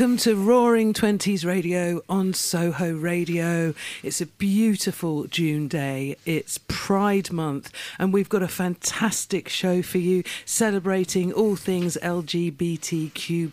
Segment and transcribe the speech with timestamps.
[0.00, 3.74] welcome to Roaring Twenties Radio on Soho Radio.
[4.02, 6.16] It's a beautiful June day.
[6.24, 13.52] It's Pride Month, and we've got a fantastic show for you celebrating all things LGBTQ.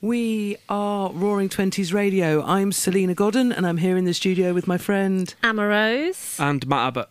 [0.00, 2.42] We are Roaring Twenties Radio.
[2.42, 6.66] I'm Salena Godden, and I'm here in the studio with my friend Emma Rose and
[6.66, 7.10] Matt Abbott.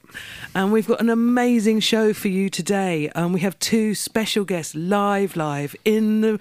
[0.56, 3.10] And we've got an amazing show for you today.
[3.10, 6.40] Um, we have two special guests live, live in the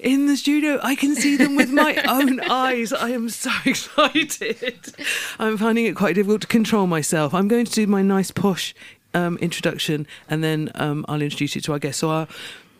[0.00, 0.80] in the studio.
[0.82, 2.92] I can see them with my own eyes.
[2.92, 4.94] I am so excited.
[5.38, 7.34] I'm finding it quite difficult to control myself.
[7.34, 8.74] I'm going to do my nice posh
[9.14, 12.00] um, introduction and then um, I'll introduce you to our guests.
[12.00, 12.28] So our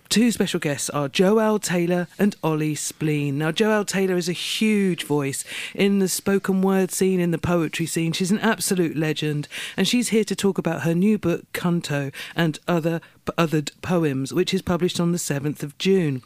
[0.08, 3.38] two special guests are Joelle Taylor and Ollie Spleen.
[3.38, 7.86] Now, Joelle Taylor is a huge voice in the spoken word scene, in the poetry
[7.86, 8.12] scene.
[8.12, 12.58] She's an absolute legend, and she's here to talk about her new book, Cunto, and
[12.68, 13.00] other
[13.38, 16.22] othered poems, which is published on the 7th of June.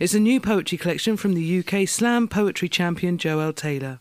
[0.00, 3.98] It's a new poetry collection from the UK slam poetry champion Joelle Taylor.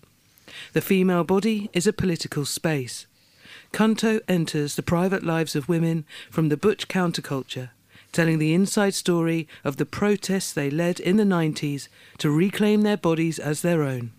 [0.74, 3.08] The female body is a political space.
[3.72, 7.70] Cunto enters the private lives of women from the butch counterculture
[8.14, 12.96] telling the inside story of the protests they led in the 90s to reclaim their
[12.96, 14.14] bodies as their own,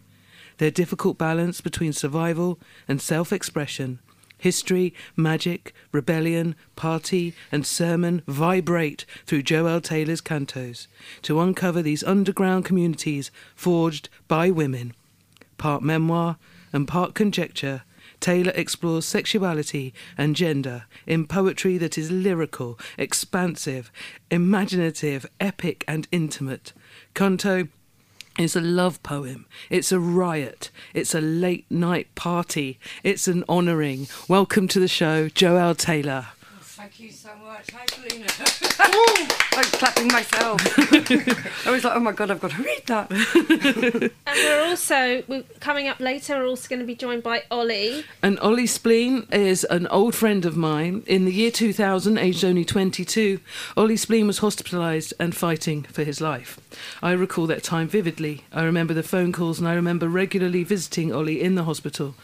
[0.59, 4.00] their difficult balance between survival and self expression.
[4.37, 10.87] History, magic, rebellion, party, and sermon vibrate through Joelle Taylor's cantos
[11.22, 14.92] to uncover these underground communities forged by women.
[15.56, 16.37] Part memoir
[16.75, 17.84] and part conjecture
[18.25, 23.93] Taylor explores sexuality and gender in poetry that is lyrical, expansive,
[24.31, 26.72] imaginative, epic, and intimate.
[27.12, 27.69] Canto
[28.38, 29.44] is a love poem.
[29.69, 30.71] It's a riot.
[30.94, 32.78] It's a late night party.
[33.03, 34.09] It's an honouring.
[34.27, 36.28] Welcome to the show, Joelle Taylor.
[36.84, 37.71] Thank you so much.
[37.71, 38.27] Hi, Salena.
[39.56, 40.61] I'm clapping myself.
[41.67, 43.11] I was like, oh my god, I've got to read that.
[44.27, 46.37] and we're also we're coming up later.
[46.37, 48.05] We're also going to be joined by Ollie.
[48.22, 51.05] And Ollie Spleen is an old friend of mine.
[51.06, 53.41] In the year 2000, aged only 22,
[53.78, 56.61] Ollie Spleen was hospitalised and fighting for his life.
[57.03, 58.45] I recall that time vividly.
[58.53, 62.15] I remember the phone calls, and I remember regularly visiting Ollie in the hospital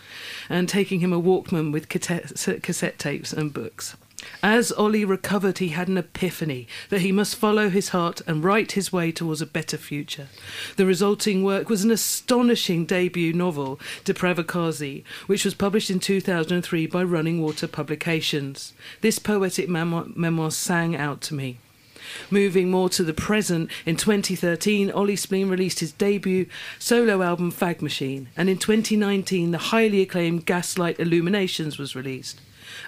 [0.50, 3.96] and taking him a Walkman with cassette tapes and books.
[4.42, 8.72] As Ollie recovered, he had an epiphany that he must follow his heart and write
[8.72, 10.28] his way towards a better future.
[10.76, 16.86] The resulting work was an astonishing debut novel, De Pravakazi, which was published in 2003
[16.86, 18.72] by Running Water Publications.
[19.00, 21.58] This poetic memoir, memoir sang out to me.
[22.30, 26.46] Moving more to the present, in 2013, Ollie Spleen released his debut
[26.78, 32.40] solo album Fag Machine, and in 2019, the highly acclaimed Gaslight Illuminations was released.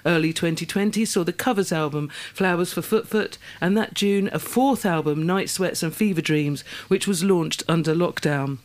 [0.05, 4.85] Early 2020 saw the covers album Flowers for Foot Foot, and that June a fourth
[4.85, 8.57] album Night Sweats and Fever Dreams, which was launched under lockdown.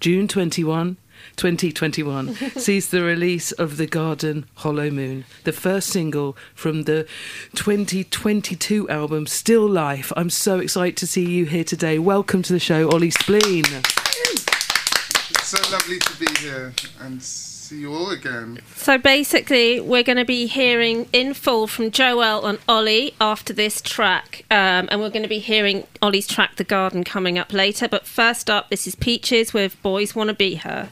[0.00, 0.96] June 21,
[1.36, 7.06] 2021 sees the release of The Garden Hollow Moon, the first single from the
[7.54, 10.12] 2022 album Still Life.
[10.16, 11.98] I'm so excited to see you here today.
[11.98, 13.64] Welcome to the show, Ollie Spleen.
[15.30, 17.22] It's so lovely to be here and
[17.64, 18.58] see you all again.
[18.76, 23.80] So basically, we're going to be hearing in full from Joelle and Ollie after this
[23.80, 27.88] track, um, and we're going to be hearing Ollie's track "The Garden" coming up later.
[27.88, 30.90] But first up, this is Peaches with "Boys Wanna Be Her."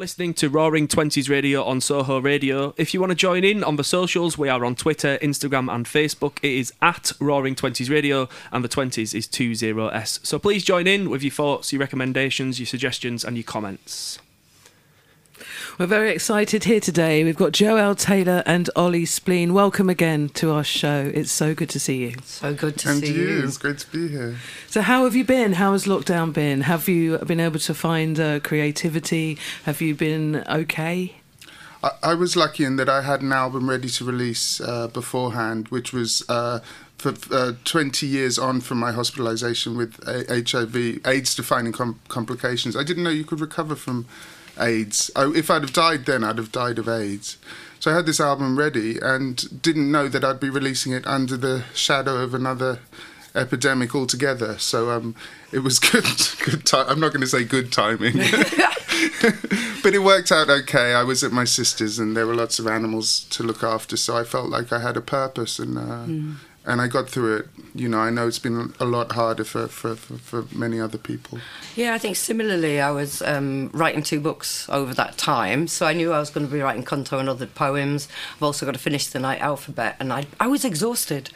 [0.00, 2.72] Listening to Roaring Twenties Radio on Soho Radio.
[2.78, 5.84] If you want to join in on the socials, we are on Twitter, Instagram, and
[5.84, 6.38] Facebook.
[6.42, 10.18] It is at Roaring Twenties Radio, and the twenties is two zero S.
[10.22, 14.18] So please join in with your thoughts, your recommendations, your suggestions, and your comments.
[15.80, 17.24] We're very excited here today.
[17.24, 19.54] We've got Joelle Taylor and Ollie Spleen.
[19.54, 21.10] Welcome again to our show.
[21.14, 22.16] It's so good to see you.
[22.22, 23.44] So good to And see you, you.
[23.44, 24.36] it's great to be here.
[24.66, 25.54] So, how have you been?
[25.54, 26.60] How has lockdown been?
[26.60, 29.38] Have you been able to find uh, creativity?
[29.64, 31.14] Have you been okay?
[31.82, 35.68] I, I was lucky in that I had an album ready to release uh, beforehand,
[35.68, 36.60] which was uh,
[36.98, 42.76] for uh, 20 years on from my hospitalisation with HIV, AIDS-defining com- complications.
[42.76, 44.04] I didn't know you could recover from
[44.60, 45.10] AIDS.
[45.16, 47.38] I, if I'd have died then, I'd have died of AIDS.
[47.78, 51.36] So I had this album ready and didn't know that I'd be releasing it under
[51.36, 52.80] the shadow of another
[53.34, 54.58] epidemic altogether.
[54.58, 55.14] So um,
[55.52, 56.04] it was good.
[56.44, 56.86] Good time.
[56.88, 58.16] I'm not going to say good timing,
[59.82, 60.94] but it worked out okay.
[60.94, 64.16] I was at my sister's, and there were lots of animals to look after, so
[64.16, 66.36] I felt like I had a purpose, and uh,
[66.66, 67.48] and I got through it.
[67.74, 70.98] You know, I know it's been a lot harder for for, for, for many other
[70.98, 71.38] people.
[71.74, 75.92] Yeah, I think similarly, I was um, writing two books over that time, so I
[75.92, 78.08] knew I was going to be writing Conto and other poems.
[78.36, 81.30] I've also got to finish the Night Alphabet, and I, I was exhausted.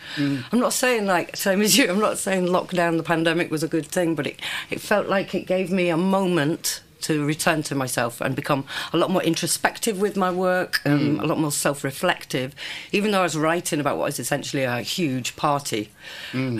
[0.52, 1.88] I'm not saying like same as you.
[1.88, 4.40] I'm not saying lockdown, the pandemic was a good thing, but it
[4.70, 8.96] it felt like it gave me a moment to return to myself and become a
[8.96, 12.54] lot more introspective with my work, um, a lot more self-reflective.
[12.92, 15.90] Even though I was writing about what is essentially a huge party,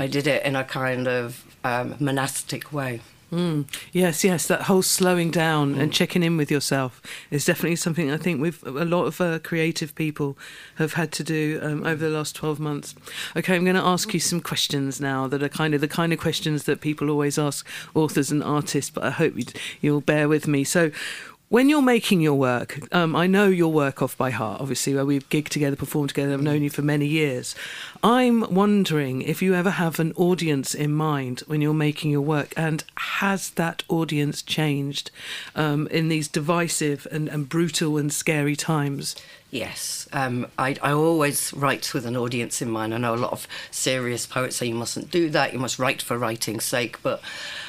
[0.01, 3.01] I did it in a kind of um, monastic way.
[3.35, 3.67] Mm.
[3.91, 8.17] Yes, yes, that whole slowing down and checking in with yourself is definitely something I
[8.17, 10.39] think we've a lot of uh, creative people
[10.77, 12.95] have had to do um, over the last 12 months.
[13.35, 16.13] Okay, I'm going to ask you some questions now that are kind of the kind
[16.13, 20.29] of questions that people always ask authors and artists, but I hope you'd, you'll bear
[20.29, 20.63] with me.
[20.63, 20.93] So,
[21.55, 25.07] when you're making your work, um, I know your work off by heart, obviously, where
[25.07, 27.55] we've gigged together, performed together, I've known you for many years.
[28.03, 32.55] I'm wondering if you ever have an audience in mind when you're making your work,
[32.57, 35.13] and has that audience changed
[35.55, 39.15] um, in these divisive and, and brutal and scary times?
[39.53, 42.93] Yes, um, I, I always write with an audience in mind.
[42.93, 46.03] I know a lot of serious poets say you mustn't do that, you must write
[46.03, 47.01] for writing's sake.
[47.01, 47.21] But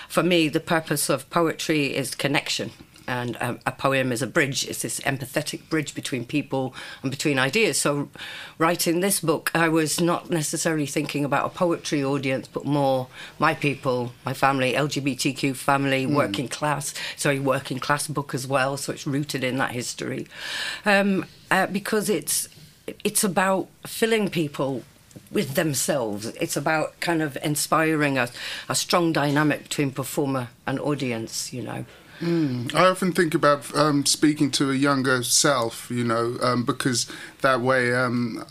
[0.09, 2.71] for me, the purpose of poetry is connection.
[3.07, 4.65] And um, a poem is a bridge.
[4.65, 7.79] It's this empathetic bridge between people and between ideas.
[7.79, 8.09] So,
[8.57, 13.07] writing this book, I was not necessarily thinking about a poetry audience, but more
[13.37, 16.93] my people, my family, LGBTQ family, working class.
[17.25, 18.77] A working class book as well.
[18.77, 20.27] So it's rooted in that history,
[20.85, 22.47] um, uh, because it's
[23.03, 24.83] it's about filling people
[25.31, 26.27] with themselves.
[26.39, 28.29] It's about kind of inspiring a,
[28.69, 31.51] a strong dynamic between performer and audience.
[31.53, 31.85] You know.
[32.73, 37.61] I often think about um, speaking to a younger self, you know, um, because that
[37.61, 38.43] way um,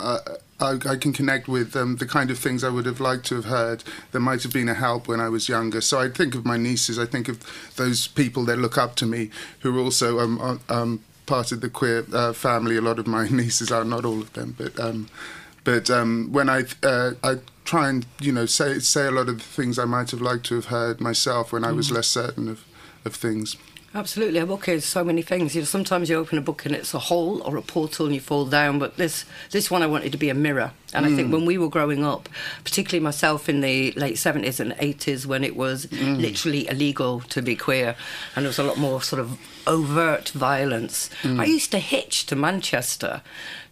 [0.60, 3.36] I, I, can connect with um, the kind of things I would have liked to
[3.36, 5.80] have heard that might have been a help when I was younger.
[5.80, 7.42] So I think of my nieces, I think of
[7.76, 9.30] those people that look up to me
[9.60, 12.76] who are also um, um, part of the queer uh, family.
[12.76, 14.78] A lot of my nieces are, not all of them, but.
[14.78, 15.08] Um,
[15.64, 19.38] but um, when I uh, I try and you know say say a lot of
[19.38, 22.48] the things I might have liked to have heard myself when I was less certain
[22.48, 22.66] of,
[23.04, 23.56] of things.
[23.96, 25.54] Absolutely, a book is so many things.
[25.54, 28.14] You know, sometimes you open a book and it's a hole or a portal and
[28.14, 28.80] you fall down.
[28.80, 30.72] But this this one I wanted to be a mirror.
[30.92, 31.32] And I think mm.
[31.32, 32.28] when we were growing up,
[32.64, 36.20] particularly myself in the late seventies and eighties, when it was mm.
[36.20, 37.94] literally illegal to be queer,
[38.34, 41.38] and there was a lot more sort of overt violence, mm.
[41.38, 43.22] I used to hitch to Manchester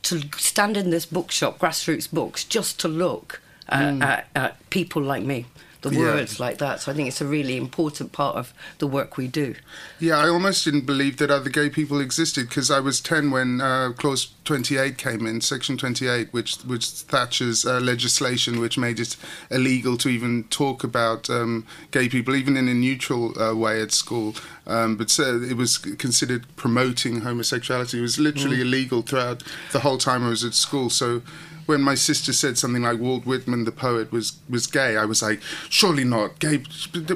[0.04, 5.24] to stand in this bookshop, grassroots books, just to look at, at, at people like
[5.24, 5.46] me.
[5.82, 5.98] The Yeah.
[6.14, 6.80] words like that.
[6.80, 9.56] So I think it's a really important part of the work we do.
[9.98, 13.60] Yeah, I almost didn't believe that other gay people existed because I was 10 when
[13.60, 19.16] uh, Clause 28 came in, Section 28, which which Thatcher's uh, legislation, which made it
[19.50, 23.90] illegal to even talk about um, gay people, even in a neutral uh, way at
[23.92, 24.36] school.
[24.68, 27.98] Um, but so it was considered promoting homosexuality.
[27.98, 30.90] It was literally illegal throughout the whole time I was at school.
[30.90, 31.22] So
[31.66, 35.22] when my sister said something like Walt Whitman, the poet, was was gay, I was
[35.22, 36.58] like, surely not gay.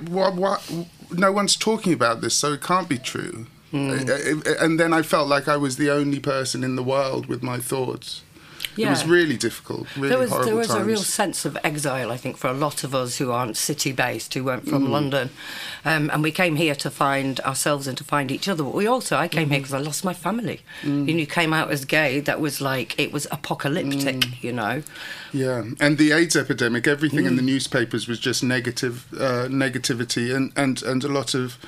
[0.08, 0.34] What?
[0.34, 0.70] What?
[1.10, 3.46] No one's talking about this, so it can't be true.
[3.72, 7.42] Uh, And then I felt like I was the only person in the world with
[7.42, 8.22] my thoughts.
[8.76, 9.86] It was really difficult.
[9.96, 10.80] Really there was horrible there was times.
[10.82, 13.92] a real sense of exile, I think, for a lot of us who aren't city
[13.92, 14.70] based, who weren't Mm.
[14.70, 15.30] from London,
[15.84, 18.62] um, and we came here to find ourselves and to find each other.
[18.64, 19.62] But we also, I came here Mm.
[19.62, 20.60] because I lost my family.
[20.82, 22.20] You know, you came out as gay.
[22.20, 24.16] That was like it was apocalyptic.
[24.20, 24.42] Mm.
[24.42, 24.82] You know,
[25.32, 27.46] Yeah, and the AIDS epidemic, everything in the Mm.
[27.46, 31.58] newspapers was just negative, uh, negativity, and, and, and a lot of,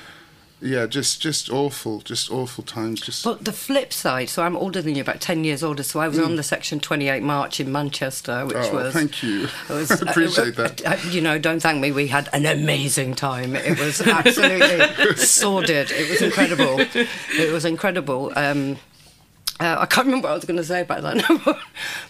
[0.61, 3.01] yeah, just just awful, just awful times.
[3.01, 5.99] Just But the flip side, so I'm older than you, about 10 years older, so
[5.99, 8.69] I was on the Section 28 march in Manchester, which Mm.
[8.73, 8.93] oh, was.
[8.93, 9.47] thank you.
[9.69, 10.85] was- I appreciate that.
[10.85, 11.91] uh, You know, don't thank me.
[11.91, 13.55] We had an amazing time.
[13.55, 15.91] It was absolutely sordid.
[15.91, 16.79] It was incredible.
[16.79, 18.31] It was incredible.
[18.35, 18.77] Um,
[19.61, 21.57] uh, I can't remember what I was going to say about that.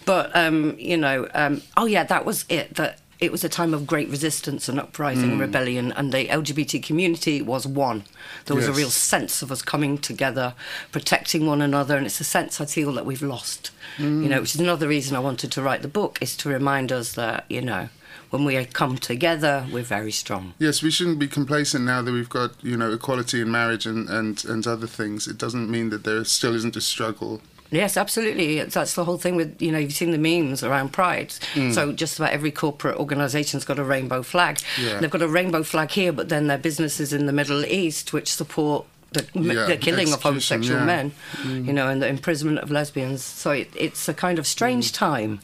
[0.06, 2.74] but, um, you know, um, oh, yeah, that was it.
[2.76, 6.82] That it was a time of great resistance and uprising and rebellion, and the LGBT
[6.82, 8.04] community was one.
[8.46, 10.54] There was a real sense of us coming together,
[10.90, 13.70] protecting one another, and it's a sense I feel that we've lost.
[13.98, 14.40] You know, mm.
[14.40, 17.44] which is another reason I wanted to write the book, is to remind us that,
[17.50, 17.90] you know,
[18.30, 20.54] when we come together, we're very strong.
[20.58, 24.08] Yes, we shouldn't be complacent now that we've got you know equality in marriage and,
[24.08, 25.26] and, and other things.
[25.26, 27.42] It doesn't mean that there still isn't a struggle.
[27.70, 28.62] Yes, absolutely.
[28.62, 31.28] That's the whole thing with, you know, you've seen the memes around Pride.
[31.54, 31.72] Mm.
[31.72, 34.58] So just about every corporate organisation's got a rainbow flag.
[34.80, 34.98] Yeah.
[34.98, 38.32] They've got a rainbow flag here, but then their businesses in the Middle East which
[38.32, 40.86] support the, Yeah, the killing of homosexual yeah.
[40.86, 41.12] men,
[41.42, 41.66] mm.
[41.66, 43.22] you know, and the imprisonment of lesbians.
[43.22, 44.94] So it, it's a kind of strange mm.
[44.94, 45.40] time.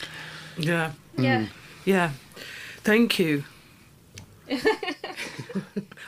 [0.57, 0.93] Yeah.
[1.17, 1.47] Yeah.
[1.85, 2.13] Yeah.
[2.83, 3.45] Thank you.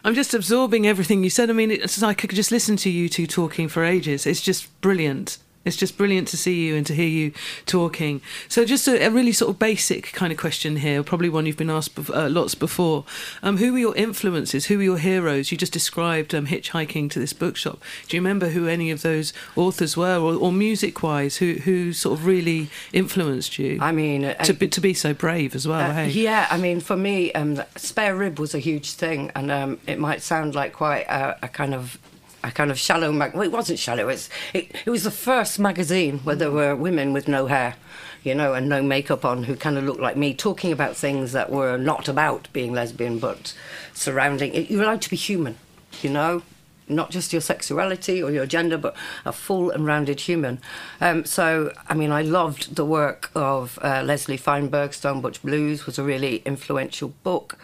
[0.05, 1.51] I'm just absorbing everything you said.
[1.51, 4.27] I mean, it's like I could just listen to you two talking for ages.
[4.27, 5.39] It's just brilliant.
[5.65, 7.33] It's just brilliant to see you and to hear you
[7.67, 8.23] talking.
[8.49, 11.57] So, just a, a really sort of basic kind of question here, probably one you've
[11.57, 13.05] been asked uh, lots before.
[13.43, 14.67] Um, who were your influences?
[14.67, 15.53] Who were your heroes?
[15.53, 17.81] You just described um, hitchhiking to this bookshop.
[18.09, 22.19] Do you remember who any of those authors were, or, or music-wise, who who sort
[22.19, 23.79] of really influenced you?
[23.81, 25.91] I mean, uh, to be, to be so brave as well.
[25.91, 29.51] Uh, hey, Yeah, I mean, for me, um, spare rib was a huge thing, and
[29.51, 31.99] um, it might sound like quite a, a kind of
[32.43, 33.35] a kind of shallow mag.
[33.35, 34.09] Well, it wasn't shallow.
[34.09, 37.77] It's it, it was the first magazine where there were women with no hair,
[38.23, 41.33] you know, and no makeup on, who kind of looked like me, talking about things
[41.33, 43.55] that were not about being lesbian, but
[43.93, 44.55] surrounding.
[44.55, 45.57] It, you're allowed to be human,
[46.03, 46.43] you know
[46.89, 50.61] not just your sexuality or your gender, but a full and rounded human.
[51.01, 54.95] Um, so, I mean, I loved the work of uh, Leslie Feinberg.
[54.95, 57.59] Stone Butch Blues was a really influential book.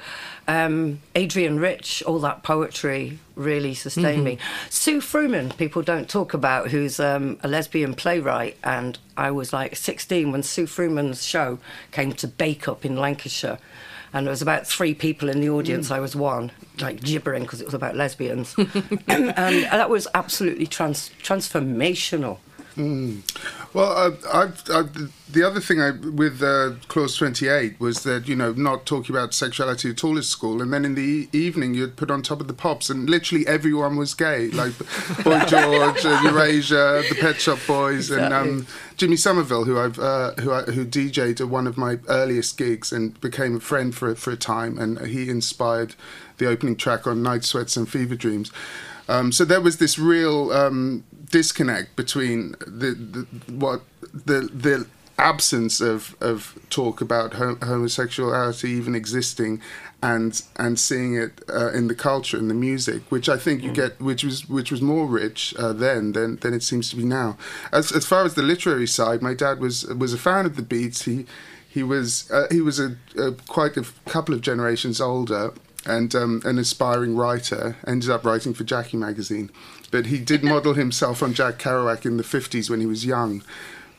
[0.46, 4.38] Um, Adrienne Rich, all that poetry really sustained me.
[4.68, 9.74] Sue Frumin, people don't talk about, who's um, a lesbian playwright, and I was like
[9.74, 11.58] 16 when Sue Frumin's show
[11.92, 13.58] came to Bacup in Lancashire.
[14.14, 15.88] And there was about three people in the audience.
[15.88, 15.96] Mm.
[15.96, 18.54] I was one, like gibbering because it was about lesbians,
[19.08, 22.38] and that was absolutely trans- transformational.
[22.76, 28.36] Well, uh, I've, I've, the other thing I, with uh, Clause 28 was that, you
[28.36, 30.62] know, not talking about sexuality at all at school.
[30.62, 33.46] And then in the e- evening, you'd put on top of the pops, and literally
[33.46, 34.76] everyone was gay, like
[35.24, 38.66] Boy George, uh, Erasure, the Pet Shop Boys, and um,
[38.96, 42.92] Jimmy Somerville, who I've uh, who I, who DJ'd at one of my earliest gigs
[42.92, 45.94] and became a friend for for a time, and he inspired
[46.38, 48.50] the opening track on Night Sweats and Fever Dreams.
[49.08, 55.80] Um, so there was this real um, disconnect between the, the what the the absence
[55.80, 59.60] of, of talk about homosexuality even existing
[60.02, 63.72] and and seeing it uh, in the culture and the music which I think you
[63.72, 67.04] get which was which was more rich uh, then than than it seems to be
[67.04, 67.36] now.
[67.72, 70.62] As as far as the literary side my dad was was a fan of the
[70.62, 71.02] Beats.
[71.02, 71.26] He
[71.68, 75.52] he was uh, he was a, a quite a couple of generations older
[75.86, 77.76] and um, an aspiring writer.
[77.86, 79.50] Ended up writing for Jackie magazine
[79.90, 83.42] but he did model himself on Jack Kerouac in the 50s when he was young.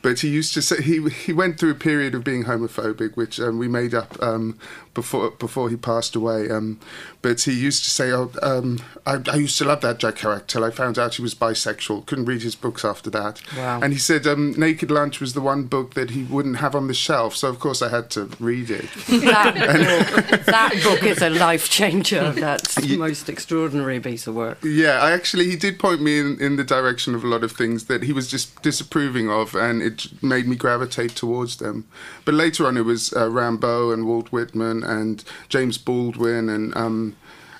[0.02, 3.40] But he used to say he he went through a period of being homophobic, which
[3.40, 4.56] um, we made up um,
[4.96, 6.50] before before he passed away.
[6.50, 6.80] Um,
[7.22, 10.46] but he used to say, "Oh, um, I, I used to love that Jack Kerouac
[10.48, 12.06] till I found out he was bisexual.
[12.06, 13.80] Couldn't read his books after that." Wow.
[13.82, 16.88] And he said, um, "Naked Lunch" was the one book that he wouldn't have on
[16.88, 18.88] the shelf, so of course I had to read it.
[19.26, 19.54] That
[20.30, 22.32] book, that book is a life changer.
[22.32, 24.58] That's the most extraordinary piece of work.
[24.62, 27.52] Yeah, I actually he did point me in, in the direction of a lot of
[27.52, 31.86] things that he was just disapproving of, and it made me gravitate towards them.
[32.24, 37.16] But later on, it was uh, Rimbaud and Walt Whitman and James Baldwin and um,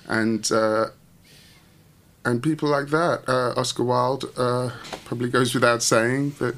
[0.07, 0.87] and uh,
[2.25, 3.23] and people like that.
[3.27, 4.71] Uh, Oscar Wilde uh,
[5.05, 6.55] probably goes without saying, but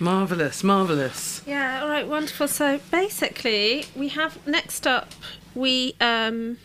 [0.00, 1.42] Marvelous, marvelous.
[1.46, 2.48] Yeah, all right, wonderful.
[2.48, 5.12] So basically, we have next up
[5.54, 6.58] we um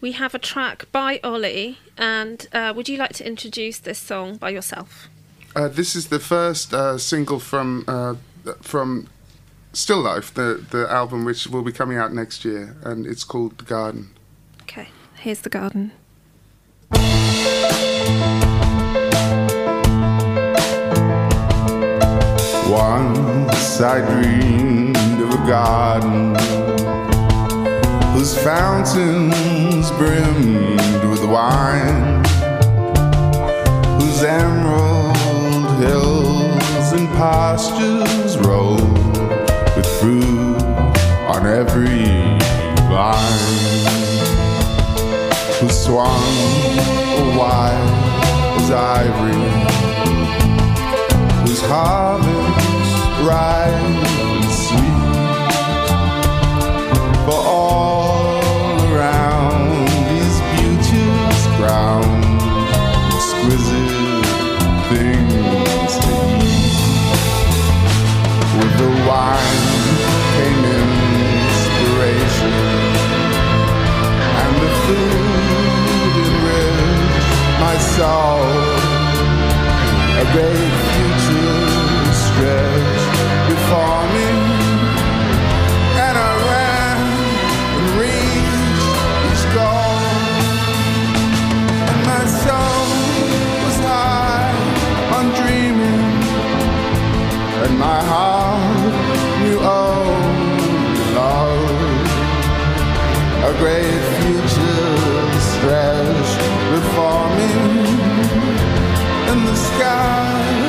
[0.00, 4.36] we have a track by Ollie, and uh, would you like to introduce this song
[4.36, 5.08] by yourself?
[5.56, 8.14] uh, this is the first uh, single from uh,
[8.60, 9.08] from
[9.72, 13.56] Still Life, the the album which will be coming out next year, and it's called
[13.58, 14.10] The Garden.
[14.62, 15.92] Okay, here's the garden.
[22.68, 26.34] Once I dreamed of a garden
[28.12, 32.24] whose fountains brimmed with wine,
[34.00, 37.99] whose emerald hills and pastures
[43.20, 44.26] vine,
[45.60, 46.24] who swung
[47.36, 47.90] wide
[48.58, 49.34] as ivory
[51.42, 54.09] whose harvest ripe
[78.00, 78.40] soul
[80.22, 81.68] a great future
[82.24, 83.16] stretched
[83.50, 84.28] before me.
[86.06, 86.98] And I ran
[87.76, 88.92] and reached
[89.28, 90.00] each goal.
[91.90, 92.84] And my soul
[93.64, 94.52] was high
[95.16, 96.04] on dreaming.
[97.64, 98.94] And my heart
[99.40, 101.68] knew only love.
[103.50, 104.88] A great future
[105.52, 105.99] stretched
[109.82, 110.59] and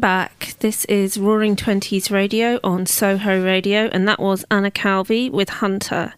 [0.00, 0.54] Back.
[0.60, 6.14] This is Roaring Twenties Radio on Soho Radio, and that was Anna Calvi with Hunter.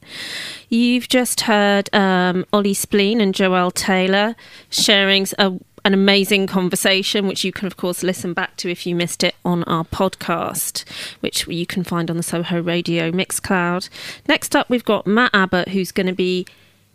[0.68, 4.36] You've just heard um, Ollie Spleen and Joelle Taylor
[4.70, 8.94] sharing a, an amazing conversation, which you can, of course, listen back to if you
[8.94, 13.88] missed it on our podcast, which you can find on the Soho Radio Mixcloud.
[14.28, 16.46] Next up, we've got Matt Abbott, who's going to be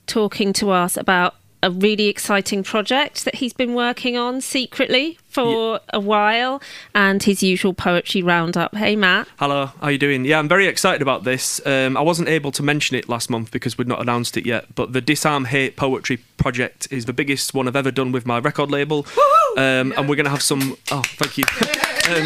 [0.05, 5.79] talking to us about a really exciting project that he's been working on secretly for
[5.93, 6.61] a while
[6.93, 8.75] and his usual poetry roundup.
[8.75, 9.27] Hey, Matt.
[9.39, 10.25] Hello, how are you doing?
[10.25, 11.59] Yeah, I'm very excited about this.
[11.65, 14.73] Um, I wasn't able to mention it last month because we'd not announced it yet,
[14.75, 18.39] but the Disarm Hate Poetry Project is the biggest one I've ever done with my
[18.39, 19.05] record label.
[19.57, 20.77] Um, and we're going to have some.
[20.91, 21.43] Oh, thank you.
[22.07, 22.25] Um,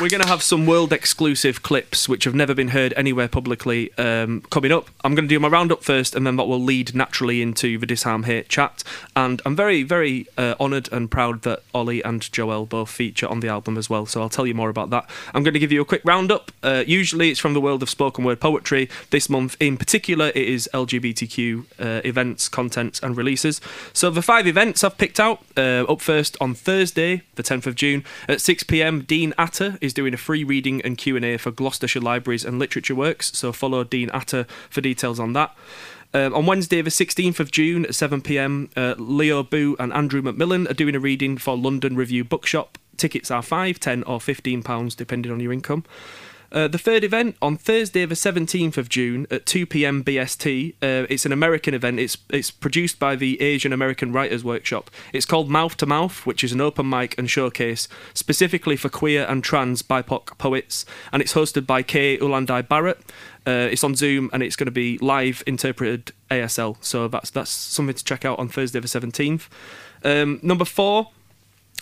[0.00, 3.92] we're going to have some world exclusive clips which have never been heard anywhere publicly
[3.98, 4.88] um, coming up.
[5.04, 7.86] I'm going to do my roundup first, and then that will lead naturally into the
[7.86, 8.82] Disarm Hate chat.
[9.14, 13.40] And I'm very, very uh, honoured and proud that Ollie and Joelle both feature on
[13.40, 14.06] the album as well.
[14.06, 15.08] So I'll tell you more about that.
[15.34, 16.52] I'm going to give you a quick roundup.
[16.62, 18.88] Uh, usually it's from the world of spoken word poetry.
[19.10, 23.60] This month in particular, it is LGBTQ uh, events, content, and releases.
[23.92, 27.74] So the five events I've picked out uh, up first on Thursday, the 10th of
[27.74, 29.02] June at 6 p.m.
[29.02, 33.36] Dean Atter is doing a free reading and Q&A for Gloucestershire Libraries and Literature Works.
[33.36, 35.54] So follow Dean Atter for details on that.
[36.12, 40.20] Um, on Wednesday, the 16th of June at 7 pm, uh, Leo Boo and Andrew
[40.20, 42.78] McMillan are doing a reading for London Review Bookshop.
[42.96, 45.84] Tickets are 5 10 or £15, depending on your income.
[46.52, 50.02] Uh, the third event on Thursday, the 17th of June at 2 p.m.
[50.02, 50.74] BST.
[50.82, 52.00] Uh, it's an American event.
[52.00, 54.90] It's it's produced by the Asian American Writers Workshop.
[55.12, 59.24] It's called Mouth to Mouth, which is an open mic and showcase specifically for queer
[59.28, 62.98] and trans BIPOC poets, and it's hosted by Kay Ulanday Barrett.
[63.46, 66.76] Uh, it's on Zoom and it's going to be live interpreted ASL.
[66.80, 69.48] So that's that's something to check out on Thursday the 17th.
[70.04, 71.10] Um, number four.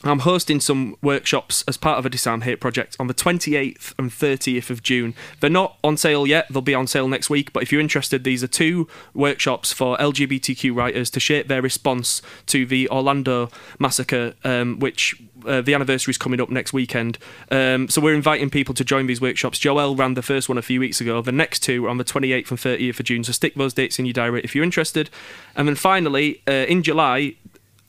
[0.04, 4.10] I'm hosting some workshops as part of a Disarm Hate project on the 28th and
[4.10, 5.14] 30th of June.
[5.40, 8.22] They're not on sale yet, they'll be on sale next week, but if you're interested,
[8.22, 14.34] these are two workshops for LGBTQ writers to shape their response to the Orlando massacre,
[14.44, 17.18] um, which uh, the anniversary is coming up next weekend.
[17.50, 19.58] Um, so we're inviting people to join these workshops.
[19.58, 21.20] Joelle ran the first one a few weeks ago.
[21.22, 23.98] The next two are on the 28th and 30th of June, so stick those dates
[23.98, 25.10] in your diary if you're interested.
[25.56, 27.34] And then finally, uh, in July,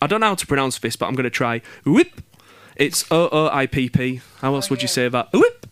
[0.02, 1.62] I don't know how to pronounce this, but I'm going to try.
[1.86, 2.22] Whip.
[2.76, 4.22] It's O O I P P.
[4.40, 5.34] How else would you say that?
[5.34, 5.66] Whip.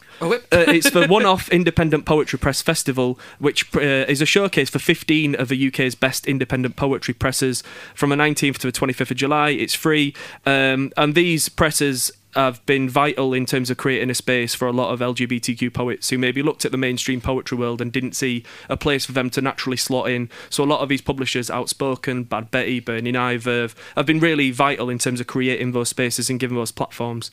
[0.51, 5.35] Uh, it's the one-off Independent Poetry Press Festival, which uh, is a showcase for 15
[5.35, 7.61] of the UK's best independent poetry presses
[7.93, 9.49] from the 19th to the 25th of July.
[9.51, 14.53] It's free, um, and these presses have been vital in terms of creating a space
[14.53, 17.91] for a lot of LGBTQ poets who maybe looked at the mainstream poetry world and
[17.91, 20.29] didn't see a place for them to naturally slot in.
[20.49, 24.51] So a lot of these publishers, Outspoken, Bad Betty, Burning Eye, Verve, have been really
[24.51, 27.31] vital in terms of creating those spaces and giving those platforms.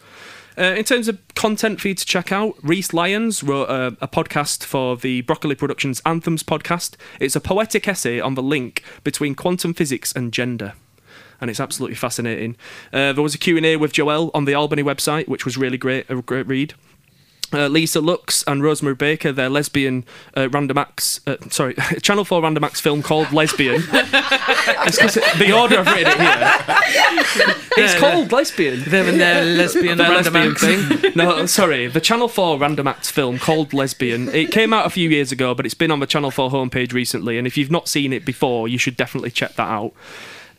[0.57, 4.07] Uh, in terms of content for you to check out, Reece Lyons wrote a, a
[4.07, 6.95] podcast for the Broccoli Productions Anthems podcast.
[7.19, 10.75] It's a poetic essay on the link between quantum physics and gender
[11.45, 12.57] and it's absolutely fascinating.
[12.91, 16.09] Uh, there was a Q&A with Joelle on the Albany website, which was really great,
[16.09, 16.73] a great read.
[17.53, 20.05] Uh, Lisa Luxx and Rosemary Baker, their lesbian
[20.37, 23.83] uh, Random Acts, uh, sorry, Channel 4 Random Acts film called Lesbian.
[24.87, 27.55] It's 'cause it- the order I've written it here.
[27.77, 28.83] It's called Lesbian.
[28.85, 30.53] Them and their lesbian Their random lesbian
[30.93, 31.01] acts.
[31.03, 31.13] thing.
[31.17, 31.87] No, sorry.
[31.89, 34.29] The Channel 4 Random Acts film called Lesbian.
[34.35, 36.93] It came out a few years ago, but it's been on the Channel 4 homepage
[36.93, 37.37] recently.
[37.37, 39.93] And if you've not seen it before, you should definitely check that out.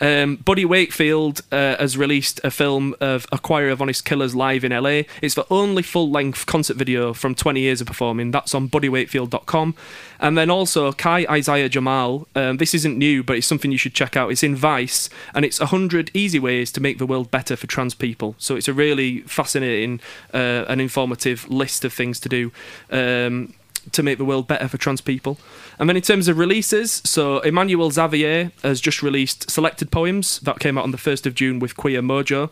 [0.01, 4.63] Um, Buddy Wakefield uh, has released a film of A Choir of Honest Killers live
[4.63, 5.03] in LA.
[5.21, 8.31] It's the only full length concert video from 20 years of performing.
[8.31, 9.75] That's on buddywakefield.com.
[10.19, 12.27] And then also Kai Isaiah Jamal.
[12.35, 14.31] Um, this isn't new, but it's something you should check out.
[14.31, 17.93] It's in Vice, and it's 100 easy ways to make the world better for trans
[17.93, 18.35] people.
[18.37, 19.99] So it's a really fascinating
[20.33, 22.51] uh, and informative list of things to do.
[22.89, 23.53] Um,
[23.91, 25.37] to make the world better for trans people.
[25.79, 30.59] And then in terms of releases, so Emmanuel Xavier has just released Selected Poems that
[30.59, 32.49] came out on the 1st of June with Queer Mojo.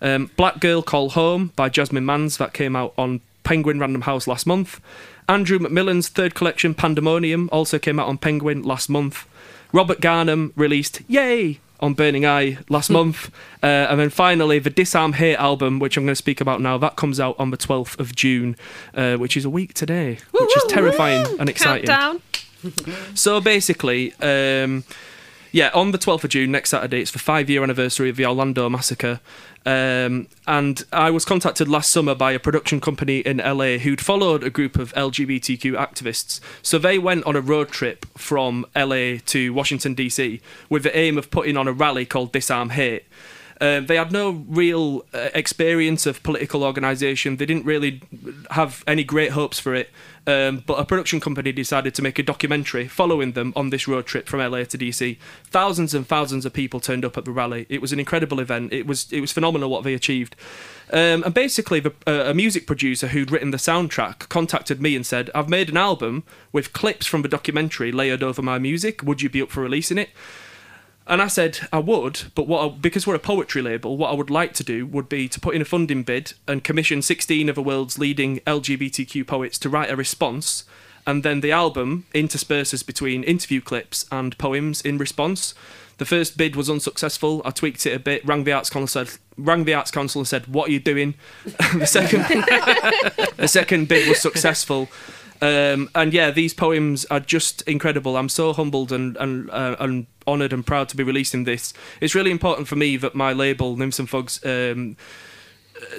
[0.00, 4.26] Um, Black Girl Call Home by Jasmine Mans that came out on Penguin Random House
[4.26, 4.80] last month.
[5.28, 9.26] Andrew McMillan's third collection Pandemonium also came out on Penguin last month.
[9.72, 13.30] Robert Garnham released Yay on Burning Eye last month.
[13.62, 16.78] Uh, and then finally, the Disarm Hate album, which I'm going to speak about now,
[16.78, 18.56] that comes out on the 12th of June,
[18.94, 21.86] uh, which is a week today, which is terrifying and exciting.
[21.86, 22.22] Countdown.
[23.14, 24.84] So basically, um,
[25.56, 28.26] yeah, on the 12th of June, next Saturday, it's the five year anniversary of the
[28.26, 29.20] Orlando massacre.
[29.64, 34.44] Um, and I was contacted last summer by a production company in LA who'd followed
[34.44, 36.40] a group of LGBTQ activists.
[36.60, 41.16] So they went on a road trip from LA to Washington, D.C., with the aim
[41.16, 43.04] of putting on a rally called Disarm Hate.
[43.60, 47.36] Um, they had no real uh, experience of political organisation.
[47.36, 48.02] They didn't really
[48.50, 49.90] have any great hopes for it.
[50.28, 54.06] Um, but a production company decided to make a documentary following them on this road
[54.06, 55.18] trip from LA to DC.
[55.44, 57.64] Thousands and thousands of people turned up at the rally.
[57.68, 58.72] It was an incredible event.
[58.72, 60.34] It was it was phenomenal what they achieved.
[60.92, 65.06] Um, and basically, the, uh, a music producer who'd written the soundtrack contacted me and
[65.06, 69.02] said, "I've made an album with clips from the documentary layered over my music.
[69.04, 70.10] Would you be up for releasing it?"
[71.08, 74.14] And I said I would, but what I, because we're a poetry label, what I
[74.14, 77.48] would like to do would be to put in a funding bid and commission 16
[77.48, 80.64] of the world's leading LGBTQ poets to write a response,
[81.06, 85.54] and then the album intersperses between interview clips and poems in response.
[85.98, 87.40] The first bid was unsuccessful.
[87.44, 90.28] I tweaked it a bit, rang the arts council, said, rang the arts council and
[90.28, 91.14] said, "What are you doing?"
[91.44, 92.22] the second,
[93.36, 94.88] the second bid was successful.
[95.40, 98.16] Um, and yeah, these poems are just incredible.
[98.16, 101.72] I'm so humbled and and uh, and honoured and proud to be releasing this.
[102.00, 104.96] It's really important for me that my label, Nymphs and Thugs, um,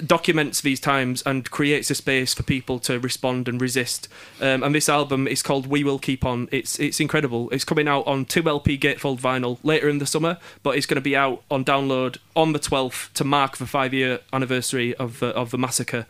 [0.04, 4.08] documents these times and creates a space for people to respond and resist.
[4.40, 6.48] Um, and this album is called We Will Keep On.
[6.50, 7.48] It's it's incredible.
[7.50, 11.00] It's coming out on 2LP gatefold vinyl later in the summer, but it's going to
[11.00, 15.28] be out on download on the 12th to mark the five year anniversary of the,
[15.28, 16.06] of the massacre.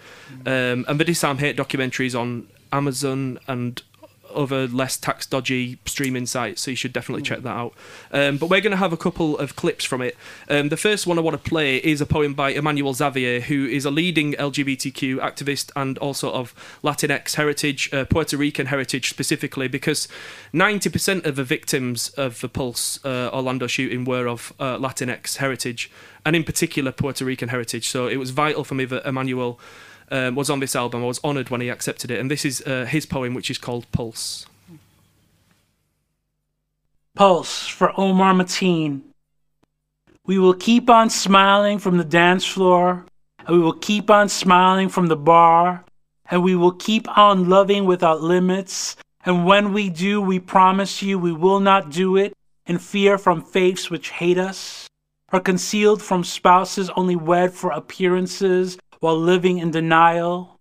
[0.46, 3.82] Um, and the Disarm Hate documentary is on Amazon and
[4.34, 7.74] other less tax dodgy streaming sites, so you should definitely check that out.
[8.12, 10.16] Um, but we're going to have a couple of clips from it.
[10.48, 13.66] Um, the first one I want to play is a poem by Emmanuel Xavier, who
[13.66, 19.68] is a leading LGBTQ activist and also of Latinx heritage, uh, Puerto Rican heritage specifically,
[19.68, 20.08] because
[20.52, 25.90] 90% of the victims of the Pulse uh, Orlando shooting were of uh, Latinx heritage,
[26.24, 27.88] and in particular Puerto Rican heritage.
[27.88, 29.58] So it was vital for me that Emmanuel
[30.10, 31.02] um, was on this album.
[31.02, 33.58] I was honoured when he accepted it, and this is uh, his poem, which is
[33.58, 34.46] called Pulse.
[37.14, 39.02] Pulse for Omar Mateen.
[40.24, 43.06] We will keep on smiling from the dance floor,
[43.46, 45.84] and we will keep on smiling from the bar,
[46.30, 48.96] and we will keep on loving without limits.
[49.24, 52.34] And when we do, we promise you we will not do it
[52.66, 54.86] in fear from faiths which hate us,
[55.32, 60.58] or concealed from spouses only wed for appearances while living in denial.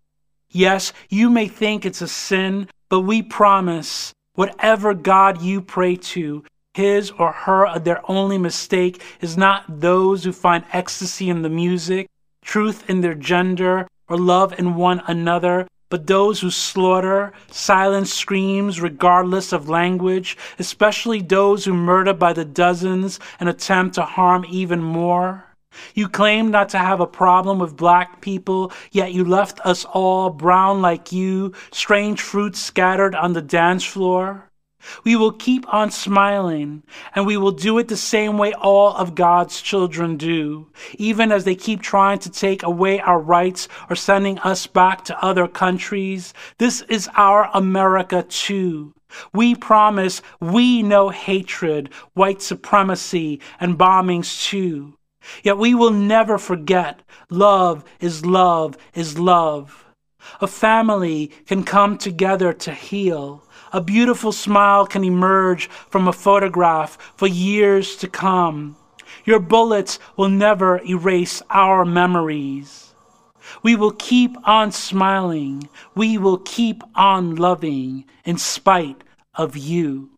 [0.50, 6.44] Yes, you may think it's a sin, but we promise whatever God you pray to,
[6.74, 12.08] his or her, their only mistake is not those who find ecstasy in the music,
[12.44, 18.80] truth in their gender, or love in one another, but those who slaughter, silent screams
[18.80, 24.82] regardless of language, especially those who murder by the dozens and attempt to harm even
[24.82, 25.47] more.
[25.94, 30.30] You claim not to have a problem with black people, yet you left us all
[30.30, 34.48] brown like you, strange fruits scattered on the dance floor.
[35.04, 39.16] We will keep on smiling, and we will do it the same way all of
[39.16, 44.40] God's children do, even as they keep trying to take away our rights or sending
[44.40, 46.34] us back to other countries.
[46.58, 48.94] This is our America too.
[49.34, 54.97] We promise we know hatred, white supremacy, and bombings too.
[55.44, 59.86] Yet we will never forget love is love is love.
[60.42, 63.44] A family can come together to heal.
[63.72, 68.78] A beautiful smile can emerge from a photograph for years to come.
[69.26, 72.94] Your bullets will never erase our memories.
[73.64, 75.70] We will keep on smiling.
[75.96, 79.04] We will keep on loving in spite
[79.36, 80.17] of you.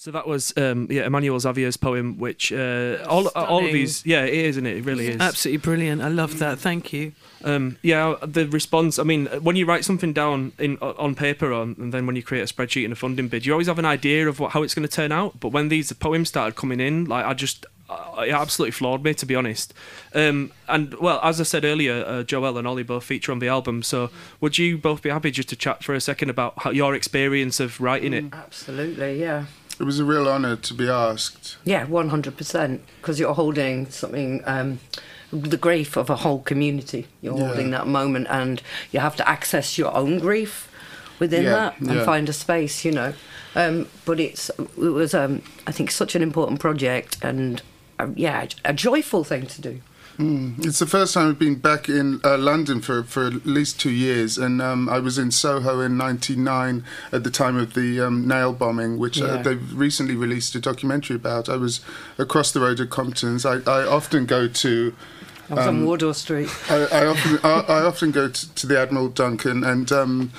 [0.00, 4.24] So that was um, yeah Emmanuel Xavier's poem, which uh, all all of these yeah
[4.24, 4.78] it is, isn't it?
[4.78, 5.20] It really is.
[5.20, 6.00] Absolutely brilliant.
[6.00, 6.58] I love that.
[6.58, 7.12] Thank you.
[7.44, 8.98] Um, yeah, the response.
[8.98, 12.22] I mean, when you write something down in on paper, on, and then when you
[12.22, 14.62] create a spreadsheet and a funding bid, you always have an idea of what how
[14.62, 15.38] it's going to turn out.
[15.38, 17.66] But when these poems started coming in, like I just.
[17.90, 19.74] uh, It absolutely floored me, to be honest.
[20.14, 23.48] Um, and well, as I said earlier, uh, Joelle and Ollie both feature on the
[23.48, 23.82] album.
[23.82, 24.08] So,
[24.40, 27.60] would you both be happy just to chat for a second about how, your experience
[27.60, 28.24] of writing it?
[28.32, 29.44] Absolutely, yeah.
[29.80, 31.56] It was a real honour to be asked.
[31.64, 32.80] Yeah, 100%.
[33.00, 34.78] Because you're holding something, um,
[35.32, 37.06] the grief of a whole community.
[37.22, 37.46] You're Yeah.
[37.46, 38.60] holding that moment, and
[38.92, 40.68] you have to access your own grief
[41.18, 42.04] within Yeah, that and yeah.
[42.04, 43.14] find a space, you know.
[43.56, 47.62] Um, but it's it was, um, I think, such an important project and,
[47.98, 49.80] uh, yeah, a joyful thing to do.
[50.18, 53.90] It's the first time I've been back in uh, London for, for at least two
[53.90, 58.28] years, and um, I was in Soho in '99 at the time of the um,
[58.28, 59.26] nail bombing, which Yeah.
[59.26, 61.48] uh, they've recently released a documentary about.
[61.48, 61.80] I was
[62.18, 63.46] across the road at Compton's.
[63.46, 64.94] I, I often go to.
[65.48, 66.48] I was Um, on Wardour Street.
[66.68, 70.32] I, I often I, I often go to, to the Admiral Duncan, and um,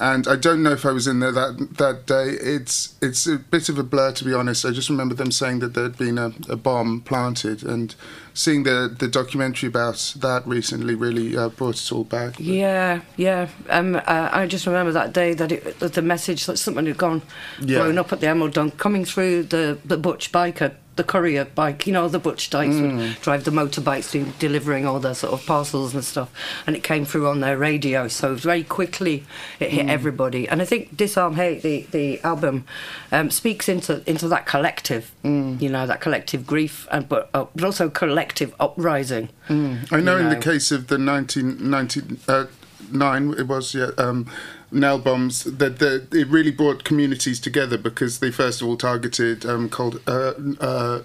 [0.00, 2.30] and I don't know if I was in there that that day.
[2.40, 4.64] It's it's a bit of a blur to be honest.
[4.64, 7.94] I just remember them saying that there'd been a, a bomb planted, and
[8.34, 12.34] seeing the the documentary about that recently really uh, brought it all back.
[12.38, 13.48] Yeah, yeah.
[13.68, 16.96] Um, uh, I just remember that day that, it, that the message that someone had
[16.98, 17.22] gone,
[17.60, 17.78] Yeah.
[17.78, 21.86] blown up at the Emerald Dunk, coming through the, the butch biker, the courier bike,
[21.86, 25.46] you know, the butch dykes would drive the motorbikes to delivering all their sort of
[25.46, 26.30] parcels and stuff,
[26.66, 28.06] and it came through on their radio.
[28.08, 29.24] So very quickly
[29.60, 30.46] it hit everybody.
[30.46, 32.66] And I think Disarm Hate, the, the album,
[33.10, 37.64] um, speaks into into that collective, you know, that collective grief, and but, uh, but
[37.64, 39.30] also collective uprising.
[39.48, 44.26] I know, You in the case of the 1999, it was yeah, um,
[44.70, 45.80] Nell bombs that
[46.12, 50.00] it really brought communities together because they first of all targeted um, called.
[50.06, 51.02] Uh, uh,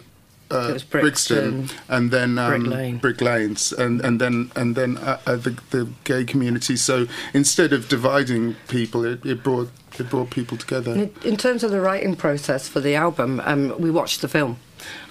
[0.52, 2.98] uh, Brixton, and then um, Brick Lane.
[2.98, 6.76] Brick Lanes, and and then and then uh, uh, the the gay community.
[6.76, 10.94] So instead of dividing people, it, it brought it brought people together.
[10.94, 14.58] In, in terms of the writing process for the album, um, we watched the film.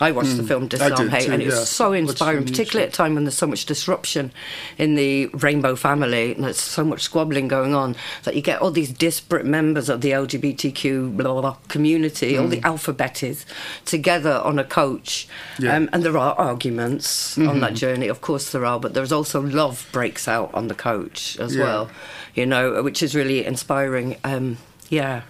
[0.00, 1.08] I watched the film Disarm Mm.
[1.10, 1.64] Hate, too, and it was yeah.
[1.64, 4.32] so inspiring, particularly at a time when there's so much disruption
[4.78, 7.94] in the rainbow family and there's so much squabbling going on
[8.24, 12.48] that you get all these disparate members of the LGBTQ blah, blah, blah, community, all
[12.48, 13.46] the alphabeties,
[13.84, 15.28] together on a coach.
[15.56, 15.64] Mm.
[15.64, 15.70] Yeah.
[15.72, 15.82] Mm-hmm.
[15.84, 19.40] Um, and there are arguments on that journey, of course there are, but there's also
[19.40, 21.62] love breaks out on the coach as Yeah.
[21.64, 21.90] well,
[22.34, 24.16] you know, which is really inspiring.
[24.24, 24.58] Um,
[24.88, 25.22] yeah.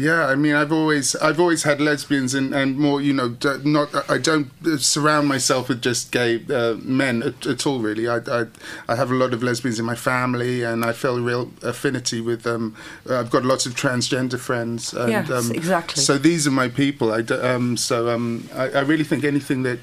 [0.00, 4.10] Yeah, I mean, I've always, I've always had lesbians and, and more, you know, not.
[4.10, 7.80] I don't surround myself with just gay uh, men at, at all.
[7.80, 8.46] Really, I, I,
[8.88, 12.20] I have a lot of lesbians in my family, and I feel a real affinity
[12.20, 12.76] with them.
[13.08, 14.94] Uh, I've got lots of transgender friends.
[14.94, 16.02] And, Yes, um, exactly.
[16.02, 17.12] So these are my people.
[17.12, 19.80] I, um, so um, I, I really think anything that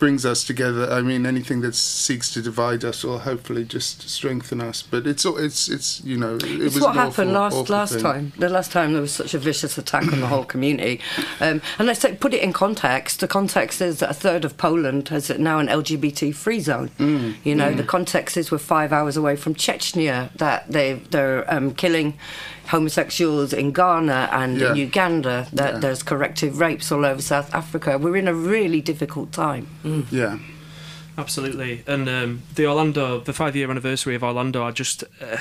[0.00, 0.90] brings us together.
[0.90, 4.82] I mean, anything that seeks to divide us will hopefully just strengthen us.
[4.82, 7.76] But it's, all- it's, it's, you know, it It's was what happened awful, last awful
[7.76, 8.02] last thing.
[8.02, 8.32] time.
[8.38, 11.00] The last time there was such a vicious attack on the whole community.
[11.40, 13.20] Um, and let's take, put it in context.
[13.20, 16.88] The context is that a third of Poland has now an LGBT free zone.
[16.98, 17.34] Mm.
[17.44, 21.74] You know, the context is we're five hours away from Chechnya, that they they're um,
[21.74, 22.18] killing
[22.70, 25.46] homosexuals in Ghana and in Uganda.
[25.52, 27.98] That there's corrective rapes all over South Africa.
[27.98, 29.66] We're in a really difficult time.
[30.10, 30.38] Yeah.
[31.18, 35.04] Absolutely, and um, the Orlando, the five-year anniversary of Orlando, I just.
[35.20, 35.36] Uh,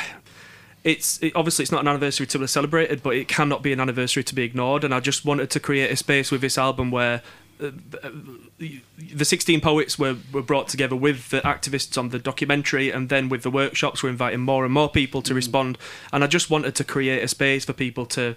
[0.84, 3.80] it's it, obviously it's not an anniversary to be celebrated, but it cannot be an
[3.80, 4.84] anniversary to be ignored.
[4.84, 7.22] And I just wanted to create a space with this album where
[7.60, 13.30] the 16 poets were, were brought together with the activists on the documentary, and then
[13.30, 15.38] with the workshops, we're inviting more and more people to mm.
[15.38, 15.78] respond.
[16.14, 18.36] And I just wanted to create a space for people to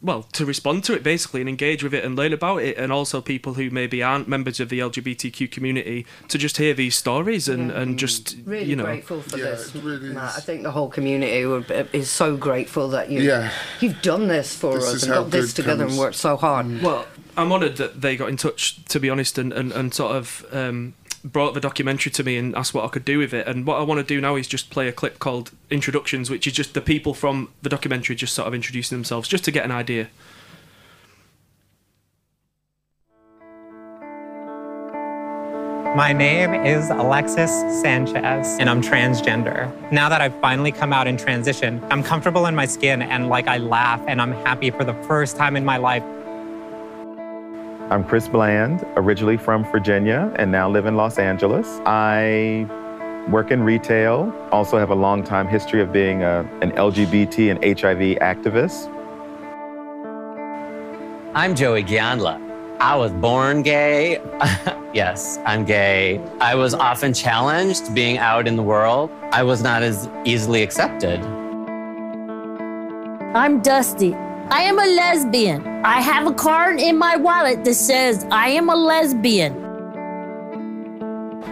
[0.00, 2.92] well, to respond to it basically and engage with it and learn about it, and
[2.92, 7.48] also people who maybe aren't members of the LGBTQ community to just hear these stories
[7.48, 7.98] and, and mm.
[7.98, 10.30] just Really you know grateful for Yeah, this, it really Matt.
[10.30, 10.36] is.
[10.36, 13.50] I think the whole community would, uh, is so grateful that you Yeah.
[13.80, 15.94] you've done this for This us and got this together comes.
[15.94, 16.66] and worked so hard.
[16.66, 16.82] Mm.
[16.82, 17.06] Well,
[17.38, 20.44] I'm honoured that they got in touch, to be honest, and, and, and sort of
[20.50, 23.46] um, brought the documentary to me and asked what I could do with it.
[23.46, 26.48] And what I want to do now is just play a clip called Introductions, which
[26.48, 29.64] is just the people from the documentary just sort of introducing themselves, just to get
[29.64, 30.08] an idea.
[35.96, 39.72] My name is Alexis Sanchez, and I'm transgender.
[39.92, 43.46] Now that I've finally come out and transitioned, I'm comfortable in my skin and like
[43.46, 46.02] I laugh and I'm happy for the first time in my life.
[47.90, 51.80] I'm Chris Bland, originally from Virginia and now live in Los Angeles.
[51.86, 52.66] I
[53.30, 57.64] work in retail, also have a long time history of being a, an LGBT and
[57.64, 58.92] HIV activist.
[61.34, 62.38] I'm Joey Gianla.
[62.78, 64.20] I was born gay.
[64.92, 66.20] yes, I'm gay.
[66.42, 69.10] I was often challenged being out in the world.
[69.32, 71.20] I was not as easily accepted.
[73.34, 74.14] I'm Dusty.
[74.50, 75.84] I am a lesbian.
[75.84, 79.52] I have a card in my wallet that says I am a lesbian.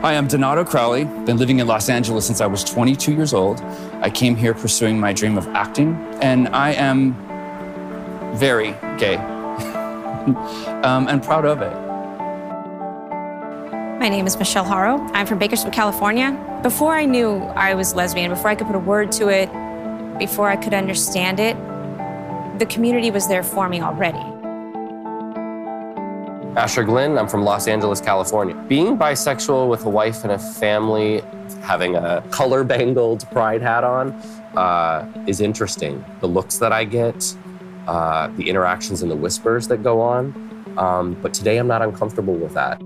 [0.01, 1.05] Hi, I'm Donato Crowley.
[1.05, 3.61] Been living in Los Angeles since I was 22 years old.
[4.01, 7.13] I came here pursuing my dream of acting, and I am
[8.39, 9.17] very gay
[10.83, 11.75] um, and proud of it.
[14.01, 15.07] My name is Michelle Haro.
[15.13, 16.33] I'm from Bakersfield, California.
[16.63, 19.51] Before I knew I was lesbian, before I could put a word to it,
[20.19, 21.57] before I could understand it,
[22.59, 24.25] the community was there for me already.
[26.57, 28.55] Asher Glynn, I'm from Los Angeles, California.
[28.67, 31.21] Being bisexual with a wife and a family,
[31.61, 34.13] having a color bangled pride hat on,
[34.57, 36.03] uh, is interesting.
[36.21, 37.37] The looks that I get,
[37.87, 40.35] uh, the interactions and the whispers that go on.
[40.79, 42.81] Um, but today I'm not uncomfortable with that.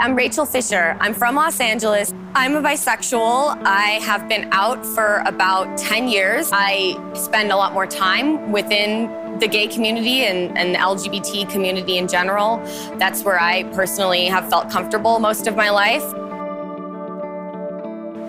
[0.00, 0.96] I'm Rachel Fisher.
[0.98, 2.14] I'm from Los Angeles.
[2.34, 3.60] I'm a bisexual.
[3.66, 6.48] I have been out for about 10 years.
[6.54, 11.98] I spend a lot more time within the gay community and, and the LGBT community
[11.98, 12.56] in general.
[12.96, 16.02] That's where I personally have felt comfortable most of my life.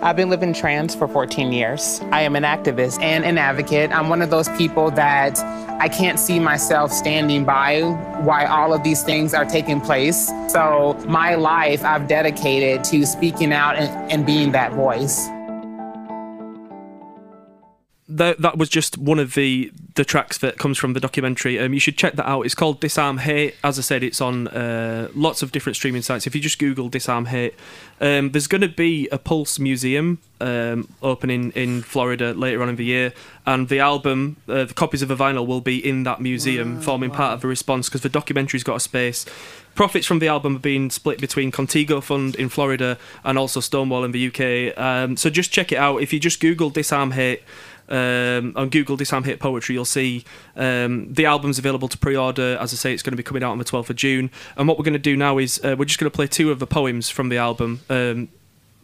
[0.02, 2.00] I've been living trans for 14 years.
[2.10, 3.92] I am an activist and an advocate.
[3.92, 5.38] I'm one of those people that
[5.80, 10.26] I can't see myself standing by while all of these things are taking place.
[10.48, 15.28] So, my life I've dedicated to speaking out and, and being that voice.
[18.16, 21.58] That that was just one of the the tracks that comes from the documentary.
[21.58, 22.42] Um, you should check that out.
[22.42, 23.54] It's called Disarm Hate.
[23.62, 26.26] As I said, it's on uh, lots of different streaming sites.
[26.26, 27.54] If you just Google Disarm Hate,
[28.00, 32.76] um, there's going to be a Pulse Museum um, opening in Florida later on in
[32.76, 33.12] the year,
[33.46, 37.10] and the album, uh, the copies of the vinyl, will be in that museum, forming
[37.10, 39.24] part of the response because the documentary's got a space.
[39.74, 44.04] Profits from the album have been split between Contigo Fund in Florida and also Stonewall
[44.04, 44.78] in the UK.
[44.78, 46.02] Um, so just check it out.
[46.02, 47.42] If you just Google Disarm Hate
[47.88, 50.24] um, on Google Disarm Hit Poetry, you'll see
[50.56, 52.56] um, the album's available to pre-order.
[52.60, 54.30] As I say, it's going to be coming out on the 12th of June.
[54.56, 56.50] And what we're going to do now is uh, we're just going to play two
[56.50, 57.80] of the poems from the album.
[57.88, 58.28] Um,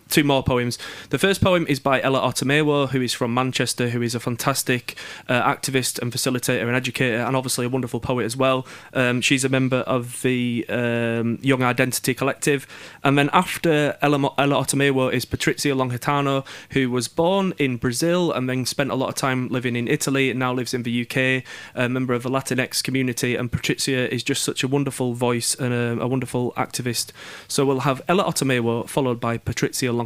[0.09, 0.79] two more poems.
[1.11, 4.97] The first poem is by Ella Otomewo, who is from Manchester, who is a fantastic
[5.29, 8.67] uh, activist and facilitator and educator, and obviously a wonderful poet as well.
[8.93, 12.67] Um, she's a member of the um, Young Identity Collective.
[13.05, 18.49] And then after Ella, Ella Otomewo is Patrizia Longhitano, who was born in Brazil and
[18.49, 21.45] then spent a lot of time living in Italy and now lives in the UK,
[21.75, 23.37] a member of the Latinx community.
[23.37, 27.13] And Patrizia is just such a wonderful voice and a, a wonderful activist.
[27.47, 29.98] So we'll have Ella Otomewo followed by Patrizia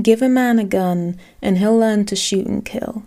[0.00, 3.04] Give a man a gun and he'll learn to shoot and kill.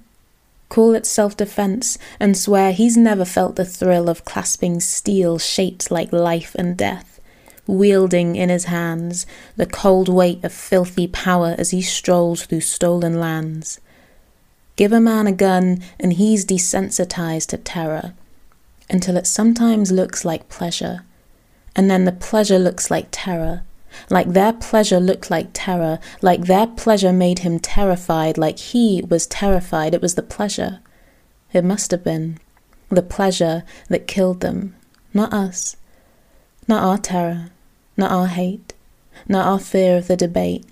[0.70, 5.91] Call it self defense and swear he's never felt the thrill of clasping steel shaped
[5.91, 7.20] like life and death,
[7.66, 9.26] wielding in his hands
[9.56, 13.80] the cold weight of filthy power as he strolls through stolen lands.
[14.76, 18.14] Give a man a gun and he's desensitized to terror
[18.89, 21.04] until it sometimes looks like pleasure,
[21.80, 23.61] and then the pleasure looks like terror.
[24.09, 29.25] Like their pleasure looked like terror, like their pleasure made him terrified, like he was
[29.25, 29.93] terrified.
[29.93, 30.82] It was the pleasure.
[31.53, 32.38] It must have been
[32.89, 34.75] the pleasure that killed them,
[35.13, 35.77] not us,
[36.67, 37.45] not our terror,
[37.95, 38.73] not our hate,
[39.30, 40.65] not our fear of the debate,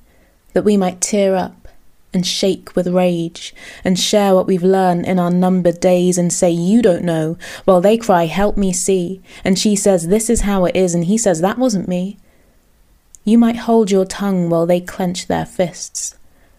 [0.52, 1.67] that we might tear up
[2.14, 3.54] and shake with rage
[3.84, 7.82] and share what we've learned in our numbered days and say, You don't know, while
[7.82, 9.22] they cry, Help me see.
[9.44, 12.18] And she says, This is how it is, and he says, That wasn't me.
[13.24, 16.16] You might hold your tongue while they clench their fists,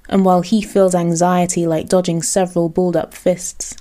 [0.08, 3.74] and while he feels anxiety like dodging several balled up fists.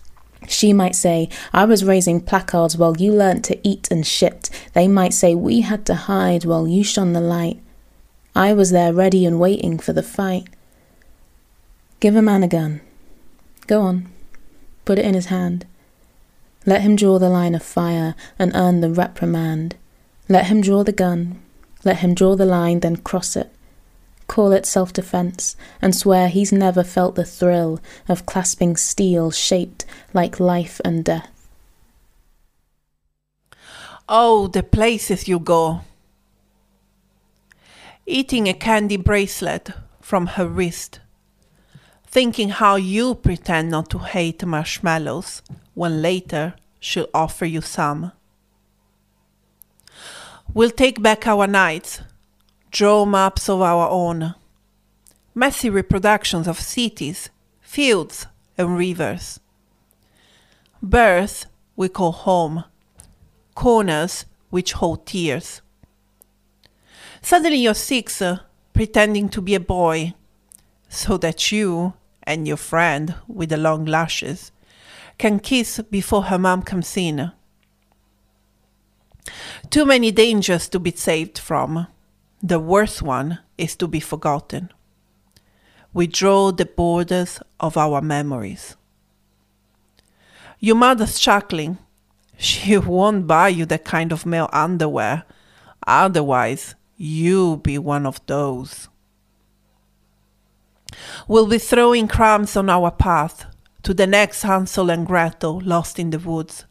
[0.48, 4.50] She might say, I was raising placards while you learnt to eat and shit.
[4.74, 7.60] They might say, We had to hide while you shone the light.
[8.36, 10.48] I was there ready and waiting for the fight.
[12.00, 12.82] Give a man a gun.
[13.66, 14.10] Go on,
[14.86, 15.66] put it in his hand.
[16.66, 19.76] Let him draw the line of fire and earn the reprimand.
[20.30, 21.42] Let him draw the gun,
[21.84, 23.52] let him draw the line, then cross it.
[24.28, 29.86] Call it self defense, and swear he's never felt the thrill of clasping steel shaped
[30.14, 31.50] like life and death.
[34.08, 35.82] Oh, the places you go.
[38.06, 41.00] Eating a candy bracelet from her wrist.
[42.10, 45.42] Thinking how you pretend not to hate marshmallows
[45.74, 48.12] when later she'll offer you some.
[50.54, 52.02] We'll take back our nights,
[52.72, 54.34] draw maps of our own,
[55.36, 57.30] messy reproductions of cities,
[57.62, 58.26] fields,
[58.58, 59.40] and rivers.
[60.82, 61.46] Birth
[61.76, 62.64] we call home,
[63.54, 65.62] corners which hold tears.
[67.22, 68.40] Suddenly you're six, uh,
[68.74, 70.14] pretending to be a boy,
[70.90, 71.94] so that you
[72.28, 74.52] and your friend with the long lashes
[75.18, 77.32] can kiss before her mom comes in.
[79.70, 81.88] Too many dangers to be saved from.
[82.44, 84.72] The worst one is to be forgotten.
[85.94, 88.76] We draw the borders of our memories.
[90.60, 91.78] Your mother's chuckling.
[92.38, 95.24] She won't buy you that kind of male underwear.
[95.88, 98.90] Otherwise, you'll be one of those.
[101.28, 103.46] We'll be throwing crumbs on our path
[103.84, 106.66] to the next Hansel and Gretel lost in the woods.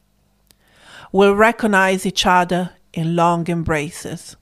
[1.13, 4.37] We'll recognize each other in long embraces.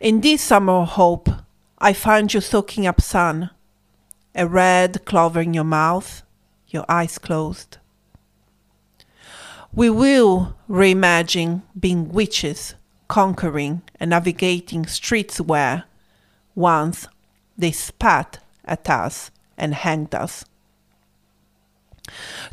[0.00, 1.28] In this summer of hope,
[1.78, 3.50] I find you soaking up sun,
[4.34, 6.22] a red clover in your mouth,
[6.68, 7.78] your eyes closed.
[9.72, 12.74] We will reimagine being witches,
[13.08, 15.84] conquering and navigating streets where
[16.54, 17.06] once
[17.58, 20.44] they spat at us and hanged us.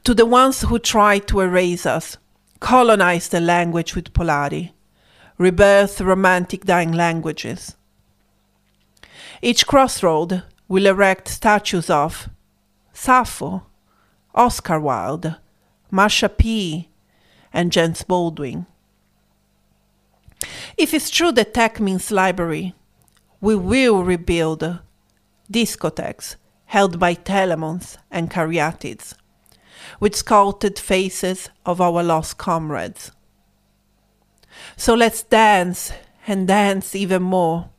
[0.04, 2.18] To the ones who tried to erase us,
[2.60, 4.72] colonize the language with Polari,
[5.38, 7.76] rebirth romantic dying languages.
[9.42, 12.30] Each crossroad will erect statues of
[12.94, 13.66] Sappho,
[14.34, 15.36] Oscar Wilde,
[15.92, 16.90] Marsha P.,
[17.52, 18.66] and James Baldwin.
[20.78, 22.74] If it's true that tech means library,
[23.40, 24.80] we will rebuild
[25.52, 26.36] discotheques
[26.66, 29.14] held by Telamons and Caryatids,
[30.00, 33.12] with sculpted faces of our lost comrades.
[34.78, 35.92] So let's dance
[36.28, 37.70] and dance even more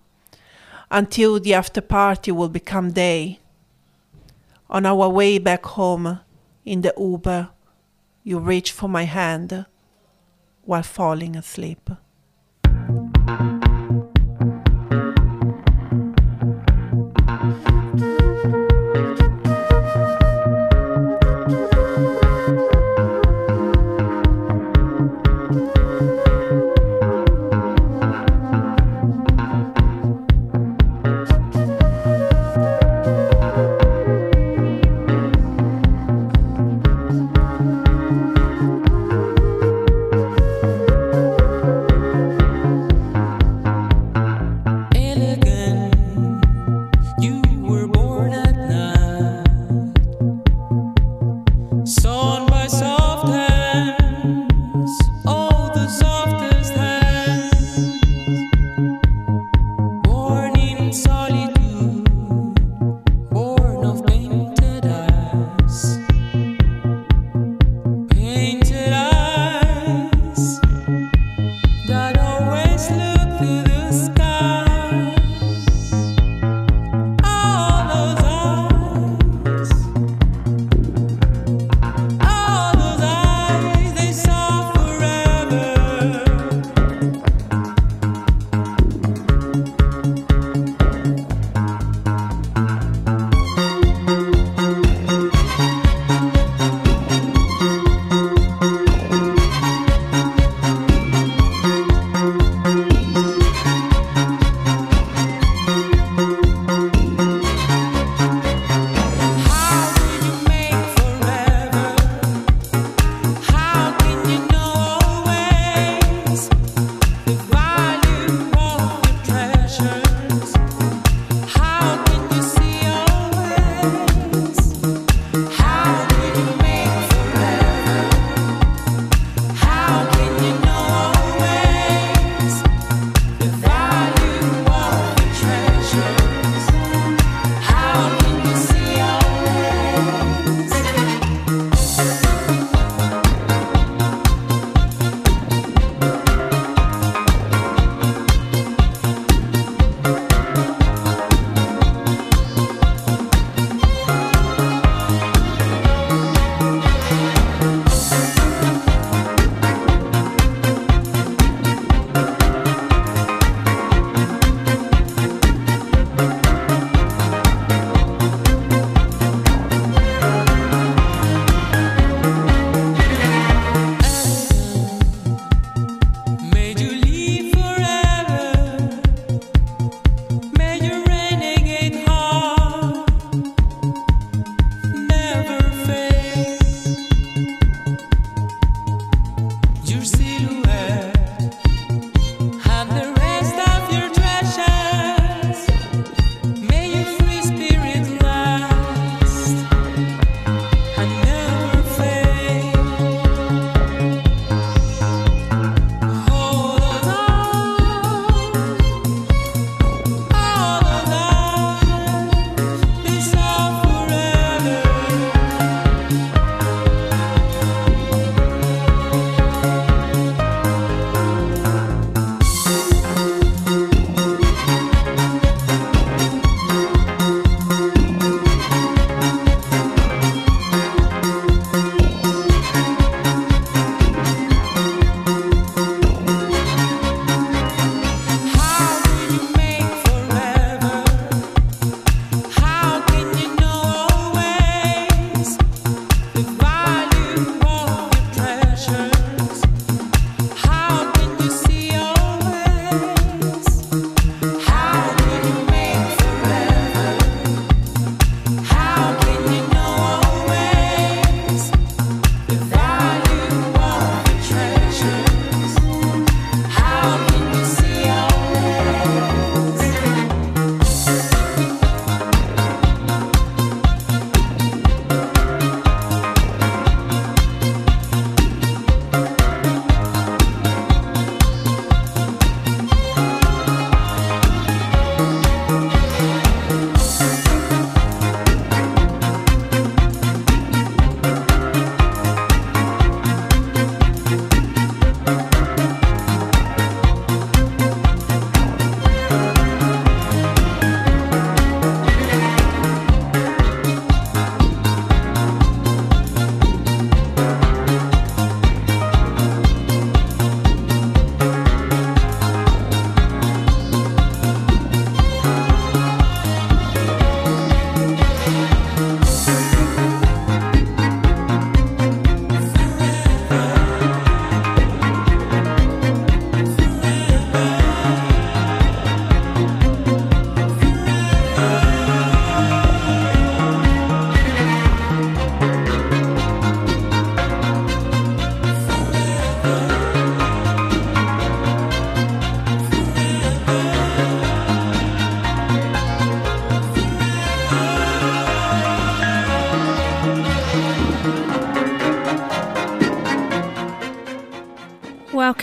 [0.91, 3.41] until the after party will become day.
[4.71, 6.21] On our way back home
[6.65, 7.51] in the Uber,
[8.23, 9.67] you reach for my hand
[10.63, 11.91] while falling asleep.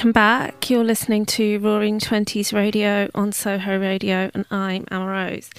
[0.02, 0.68] Welcome back.
[0.68, 5.52] You're listening to Roaring Twenties Radio on Soho Radio, and I'm Amarose.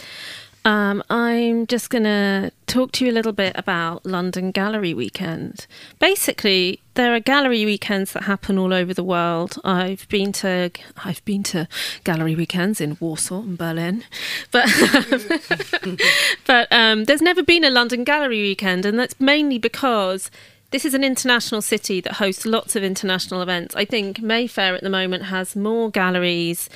[0.64, 5.68] Um, I'm just going to talk to you a little bit about London Gallery Weekend.
[6.00, 9.60] Basically, there are gallery weekends that happen all over the world.
[9.62, 10.72] I've been to
[11.04, 11.68] I've been to
[12.02, 14.02] gallery weekends in Warsaw and Berlin,
[14.50, 14.68] but
[16.48, 20.32] but um, there's never been a London Gallery Weekend, and that's mainly because
[20.72, 23.76] this is an international city that hosts lots of international events.
[23.76, 26.68] I think Mayfair at the moment has more galleries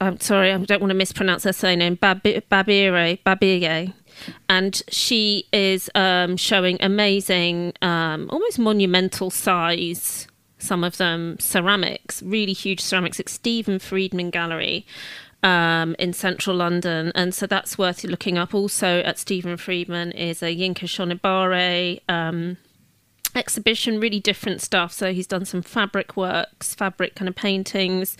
[0.00, 3.92] I'm sorry, I don't want to mispronounce her surname, Babi- Babirye, Babirye.
[4.48, 10.26] And she is um, showing amazing, um, almost monumental size,
[10.58, 14.86] some of them ceramics, really huge ceramics at Stephen Friedman Gallery
[15.42, 17.12] um, in central London.
[17.14, 18.54] And so that's worth looking up.
[18.54, 22.56] Also at Stephen Friedman is a Yinka Shonibare um,
[23.36, 24.92] exhibition, really different stuff.
[24.92, 28.16] So he's done some fabric works, fabric kind of paintings,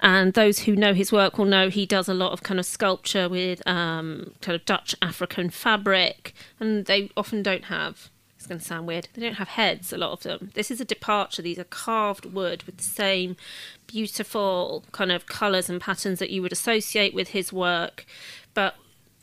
[0.00, 2.66] and those who know his work will know he does a lot of kind of
[2.66, 8.10] sculpture with um, kind of Dutch African fabric, and they often don't have.
[8.36, 9.08] It's going to sound weird.
[9.14, 9.92] They don't have heads.
[9.92, 10.50] A lot of them.
[10.54, 11.42] This is a departure.
[11.42, 13.36] These are carved wood with the same
[13.86, 18.04] beautiful kind of colours and patterns that you would associate with his work,
[18.54, 18.76] but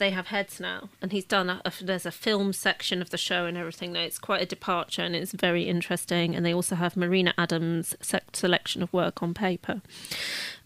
[0.04, 3.18] they have heads now, and he's done a, a, there's a film section of the
[3.18, 3.94] show and everything.
[3.94, 6.36] Now it's quite a departure, and it's very interesting.
[6.36, 7.96] And they also have Marina Adams'
[8.34, 9.82] selection of work on paper.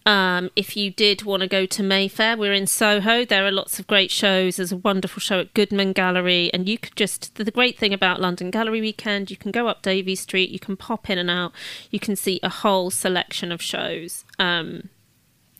[0.04, 3.24] Um, if you did want to go to Mayfair, we're in Soho.
[3.24, 4.56] There are lots of great shows.
[4.56, 7.94] There's a wonderful show at Goodman Gallery, and you could just the, the great thing
[7.94, 11.30] about London Gallery Weekend, you can go up Davy Street, you can pop in and
[11.30, 11.52] out,
[11.92, 14.88] you can see a whole selection of shows, um,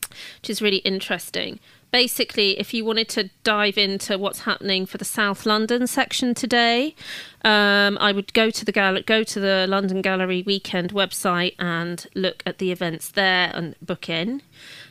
[0.09, 1.61] which is really interesting
[1.91, 6.95] basically, if you wanted to dive into what's happening for the South London section today,
[7.43, 12.05] um, I would go to the gal- go to the London Gallery Weekend website and
[12.15, 14.41] look at the events there and book in.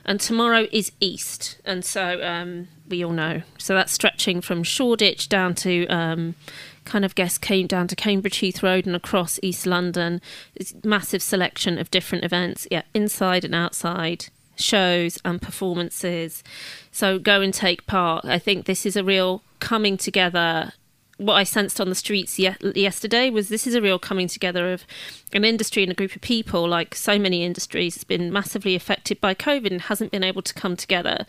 [0.05, 3.42] And tomorrow is East, and so um, we all know.
[3.59, 5.86] So that's stretching from Shoreditch down to.
[5.86, 6.34] Um,
[6.84, 10.22] kind of guess came down to Cambridge Heath Road and across East London.
[10.55, 16.42] It's massive selection of different events, yeah, inside and outside shows and performances.
[16.90, 18.24] So go and take part.
[18.24, 20.72] I think this is a real coming together.
[21.16, 24.72] What I sensed on the streets ye- yesterday was this is a real coming together
[24.72, 24.84] of
[25.32, 29.20] an industry and a group of people, like so many industries, has been massively affected
[29.20, 31.26] by COVID and hasn't been able to come together.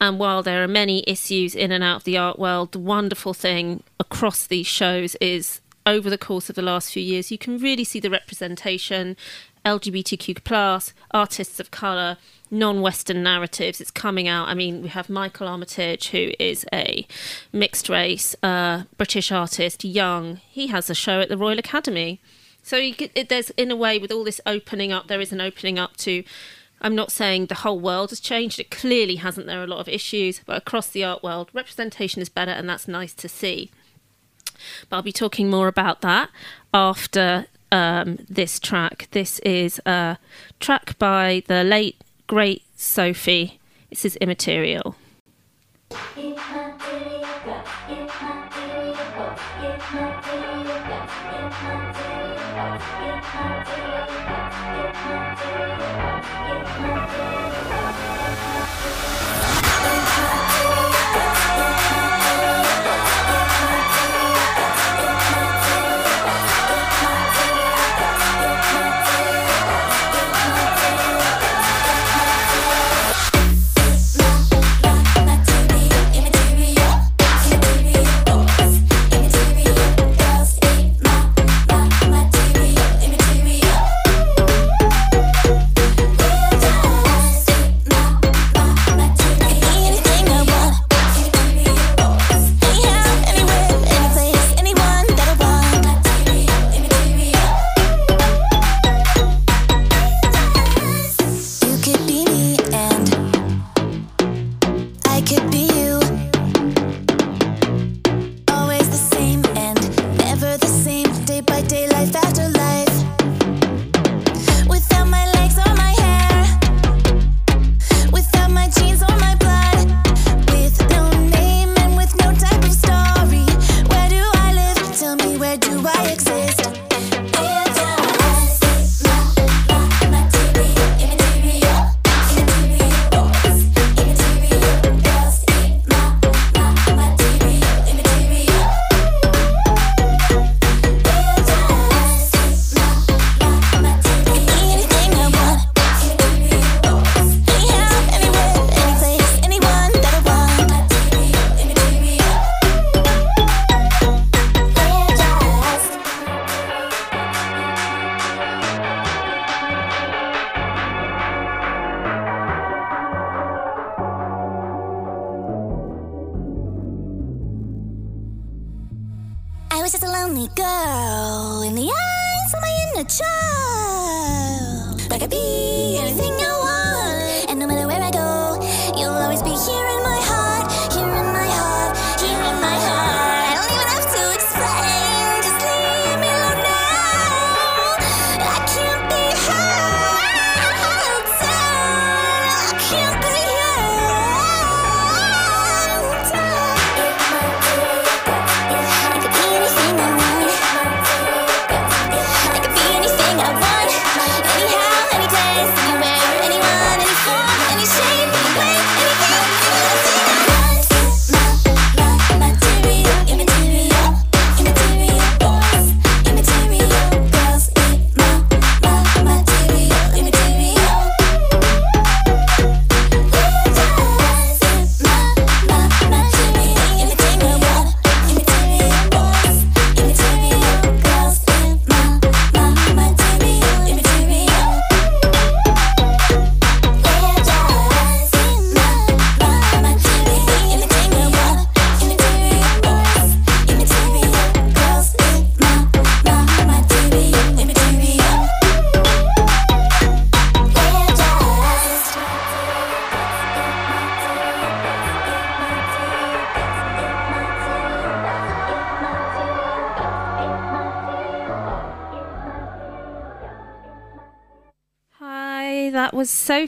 [0.00, 3.34] And while there are many issues in and out of the art world, the wonderful
[3.34, 7.58] thing across these shows is over the course of the last few years, you can
[7.58, 9.16] really see the representation
[9.64, 12.16] LGBTQ plus artists of color
[12.50, 13.80] non-Western narratives.
[13.80, 14.48] It's coming out.
[14.48, 17.06] I mean, we have Michael Armitage, who is a
[17.52, 20.36] mixed race uh, British artist, young.
[20.48, 22.20] He has a show at the Royal Academy.
[22.62, 25.40] So get, it, there's, in a way, with all this opening up, there is an
[25.40, 26.24] opening up to.
[26.82, 28.58] I'm not saying the whole world has changed.
[28.58, 29.46] It clearly hasn't.
[29.46, 32.68] There are a lot of issues, but across the art world, representation is better, and
[32.68, 33.70] that's nice to see.
[34.88, 36.30] But I'll be talking more about that
[36.72, 39.08] after um, this track.
[39.10, 40.18] This is a
[40.58, 41.96] track by the late
[42.26, 43.58] great Sophie.
[43.90, 44.96] This is immaterial.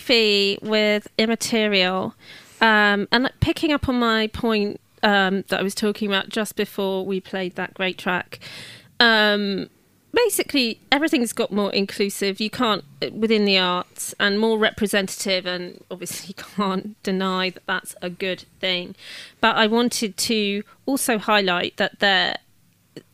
[0.09, 2.14] With Immaterial.
[2.61, 7.05] Um, and picking up on my point um, that I was talking about just before
[7.05, 8.38] we played that great track,
[9.00, 9.68] um,
[10.12, 12.40] basically everything's got more inclusive.
[12.40, 18.11] You can't, within the arts, and more representative, and obviously can't deny that that's a
[18.11, 18.94] good thing.
[19.40, 22.36] But I wanted to also highlight that there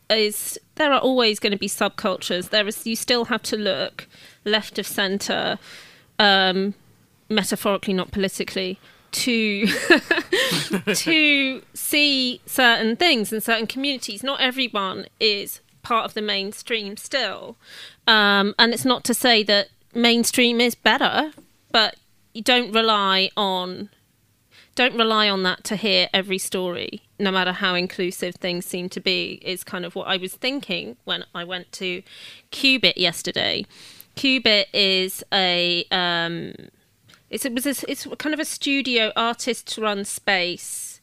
[0.09, 2.49] is there are always going to be subcultures.
[2.49, 4.07] There is you still have to look
[4.45, 5.59] left of center,
[6.17, 6.73] um,
[7.29, 8.79] metaphorically, not politically,
[9.11, 9.67] to
[10.93, 14.23] to see certain things in certain communities.
[14.23, 17.57] Not everyone is part of the mainstream still,
[18.07, 21.31] um, and it's not to say that mainstream is better,
[21.71, 21.95] but
[22.33, 23.89] you don't rely on
[24.75, 29.01] don't rely on that to hear every story, no matter how inclusive things seem to
[29.01, 32.01] be, is kind of what I was thinking when I went to
[32.51, 33.65] Cubitt yesterday.
[34.15, 36.53] Cubitt is a um,
[37.29, 41.01] it's it was a, it's kind of a studio artist run space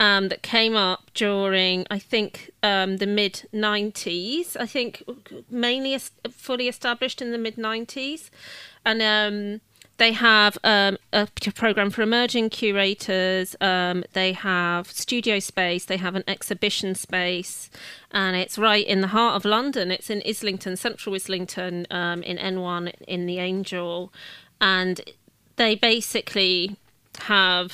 [0.00, 4.56] um, that came up during I think um, the mid '90s.
[4.58, 5.02] I think
[5.50, 5.98] mainly
[6.30, 8.30] fully established in the mid '90s,
[8.84, 9.60] and um,
[9.98, 13.56] they have um, a program for emerging curators.
[13.60, 15.84] Um, they have studio space.
[15.84, 17.68] They have an exhibition space,
[18.12, 19.90] and it's right in the heart of London.
[19.90, 24.12] It's in Islington, Central Islington, um, in N1 in the Angel,
[24.60, 25.00] and
[25.58, 26.76] they basically
[27.20, 27.72] have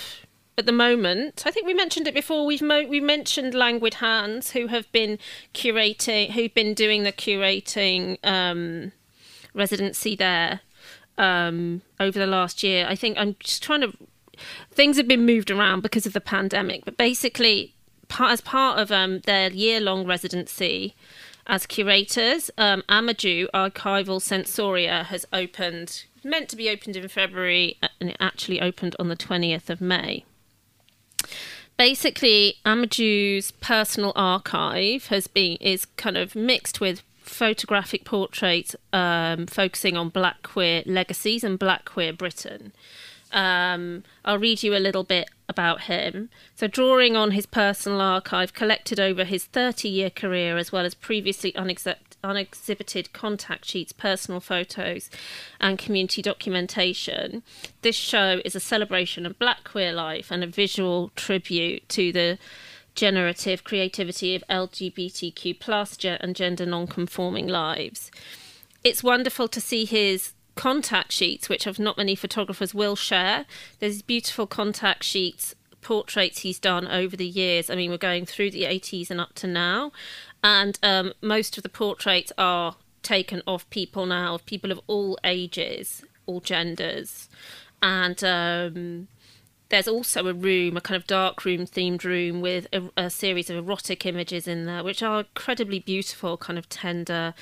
[0.56, 4.50] at the moment i think we mentioned it before we've mo- we mentioned languid hands
[4.52, 5.18] who have been
[5.52, 8.92] curating who've been doing the curating um
[9.52, 10.60] residency there
[11.16, 12.86] um over the last year.
[12.88, 13.92] I think i'm just trying to
[14.72, 17.74] things have been moved around because of the pandemic but basically
[18.08, 20.94] part, as part of um their year long residency
[21.46, 27.88] as curators um Ajamu archival sensoria has opened meant to be opened in february uh,
[28.00, 30.24] and it actually opened on the 20th of may
[31.76, 39.96] basically Ajamu's personal archive has been is kind of mixed with photographic portraits um, focusing
[39.96, 42.72] on black queer legacies and black queer Britain.
[43.32, 46.30] Um, I'll read you a little bit about him.
[46.54, 50.94] So, drawing on his personal archive collected over his 30 year career, as well as
[50.94, 55.10] previously unexec- unexhibited contact sheets, personal photos,
[55.60, 57.42] and community documentation,
[57.82, 62.38] this show is a celebration of black queer life and a visual tribute to the
[62.94, 68.10] generative creativity of LGBTQ plus and gender non-conforming lives.
[68.82, 73.46] It's wonderful to see his contact sheets, which of not many photographers will share.
[73.80, 77.70] There's beautiful contact sheets, portraits he's done over the years.
[77.70, 79.92] I mean, we're going through the 80s and up to now,
[80.44, 85.18] and um, most of the portraits are taken of people now, of people of all
[85.24, 87.30] ages, all genders,
[87.82, 89.08] and um,
[89.70, 93.48] there's also a room, a kind of dark room themed room with a, a series
[93.48, 97.34] of erotic images in there, which are incredibly beautiful, kind of tender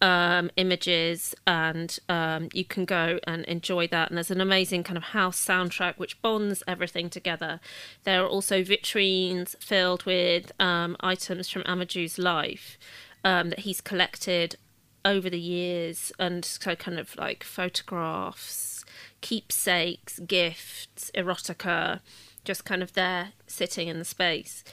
[0.00, 4.08] um, images, and um, you can go and enjoy that.
[4.08, 7.60] And there's an amazing kind of house soundtrack which bonds everything together.
[8.04, 12.78] There are also vitrines filled with um, items from Ajamu's life
[13.24, 14.56] um, that he's collected
[15.04, 18.84] over the years, and so kind of like photographs,
[19.20, 22.00] keepsakes, gifts, erotica,
[22.44, 24.64] just kind of there sitting in the space,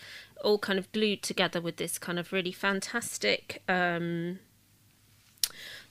[0.43, 3.61] all kind of glued together with this kind of really fantastic.
[3.67, 4.39] Um,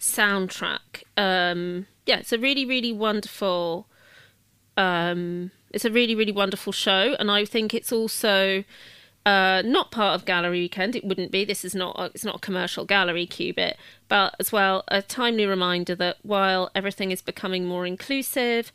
[0.01, 1.05] soundtrack.
[1.17, 3.87] Um, yeah, it's a really, really wonderful.
[4.77, 8.65] Um, it's a really, really wonderful show, and I think it's also
[9.27, 10.95] uh, not part of Gallery Weekend.
[10.95, 11.45] It wouldn't be.
[11.45, 11.99] This is not.
[11.99, 13.77] A, it's not a commercial gallery Cubitt,
[14.09, 18.71] but as well a timely reminder that while everything is becoming more inclusive,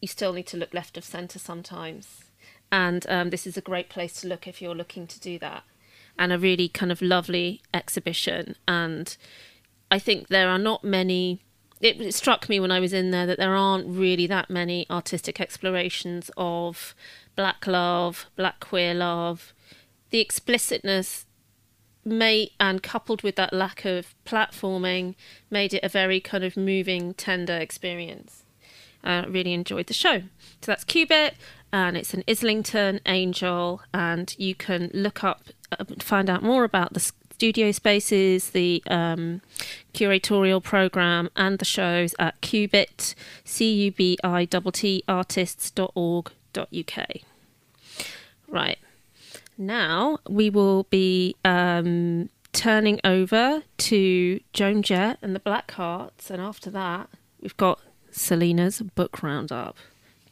[0.00, 2.24] you still need to look left of centre sometimes,
[2.70, 5.64] and um, this is a great place to look if you're looking to do that,
[6.16, 9.16] and a really kind of lovely exhibition and
[9.90, 11.40] I think there are not many.
[11.80, 14.86] It, it struck me when I was in there that there aren't really that many
[14.90, 16.94] artistic explorations of
[17.36, 19.54] black love, black queer love.
[20.10, 21.26] The explicitness
[22.04, 25.14] may and coupled with that lack of platforming
[25.50, 28.44] made it a very kind of moving, tender experience.
[29.04, 30.22] I really enjoyed the show.
[30.60, 31.34] So that's Cubitt,
[31.72, 35.44] and it's an Islington Angel, and you can look up,
[35.78, 39.40] uh, find out more about the studio spaces, the um,
[39.94, 43.14] curatorial program, and the shows at Cubitt,
[43.44, 47.06] C U B I T T artists.org.uk.
[48.48, 48.78] Right.
[49.56, 56.42] Now we will be um, turning over to Joan Jett and the Black Hearts, and
[56.42, 57.08] after that,
[57.40, 57.78] we've got
[58.10, 59.76] Salena's book roundup.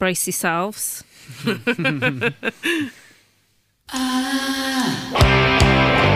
[0.01, 1.05] Brace yourselves.
[1.45, 2.35] Crimson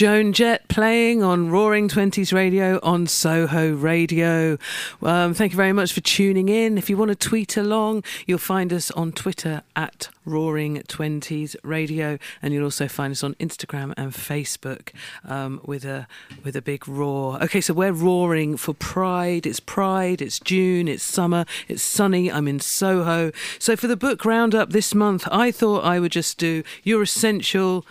[0.00, 4.56] Joan Jett playing on Roaring Twenties Radio on Soho Radio.
[5.02, 6.78] Um, thank you very much for tuning in.
[6.78, 12.16] If you want to tweet along, you'll find us on Twitter at Roaring Twenties Radio,
[12.40, 14.88] and you'll also find us on Instagram and Facebook
[15.26, 16.06] um, with a
[16.44, 17.38] with a big roar.
[17.42, 19.44] Okay, so we're roaring for Pride.
[19.44, 20.22] It's Pride.
[20.22, 20.88] It's June.
[20.88, 21.44] It's summer.
[21.68, 22.32] It's sunny.
[22.32, 23.32] I'm in Soho.
[23.58, 27.84] So for the book roundup this month, I thought I would just do your essential.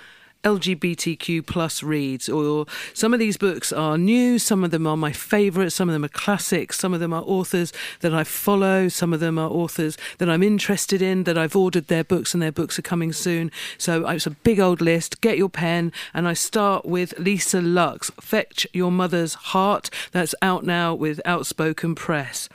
[0.43, 5.11] LGBTQ plus reads, or some of these books are new, some of them are my
[5.11, 9.11] favourites, some of them are classics, some of them are authors that I follow, some
[9.11, 12.51] of them are authors that I'm interested in, that I've ordered their books and their
[12.51, 13.51] books are coming soon.
[13.77, 15.19] So it's a big old list.
[15.21, 19.89] Get your pen, and I start with Lisa Luxx, Fetch Your Mother's Heart.
[20.11, 22.47] That's out now with Outspoken Press.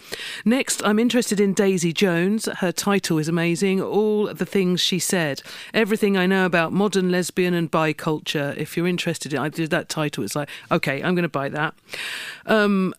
[0.45, 2.47] Next, I'm interested in Daisy Jones.
[2.47, 3.83] Her title is amazing.
[3.83, 5.43] All the things she said,
[5.75, 8.55] everything I know about modern lesbian and bi culture.
[8.57, 10.23] If you're interested in, I did that title.
[10.23, 11.75] It's like, okay, I'm going to buy that.
[12.47, 12.95] Um,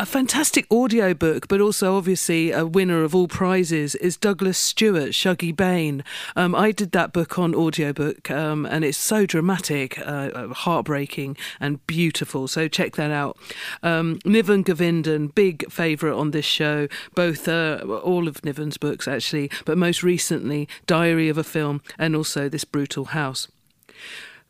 [0.00, 5.12] a fantastic audio book, but also obviously a winner of all prizes is Douglas Stuart,
[5.12, 6.02] Shuggie Bain.
[6.34, 11.86] Um, I did that book on audiobook, um, and it's so dramatic, uh, heartbreaking, and
[11.86, 12.48] beautiful.
[12.48, 13.38] So check that out.
[13.84, 19.52] Um, Niven Govinden, big favourite on this show, both uh, all of Niven's books actually,
[19.64, 23.46] but most recently Diary of a Film and also This Brutal House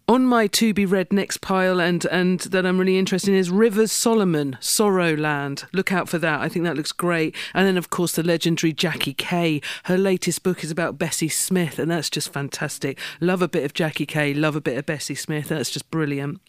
[0.08, 3.50] on my to be read next pile and and that I'm really interested in is
[3.50, 5.64] Rivers Solomon, Sorrowland.
[5.72, 6.40] Look out for that.
[6.40, 7.34] I think that looks great.
[7.52, 9.60] And then of course the legendary Jackie Kay.
[9.84, 12.98] Her latest book is about Bessie Smith, and that's just fantastic.
[13.20, 15.48] Love a bit of Jackie Kay, love a bit of Bessie Smith.
[15.48, 16.40] That's just brilliant.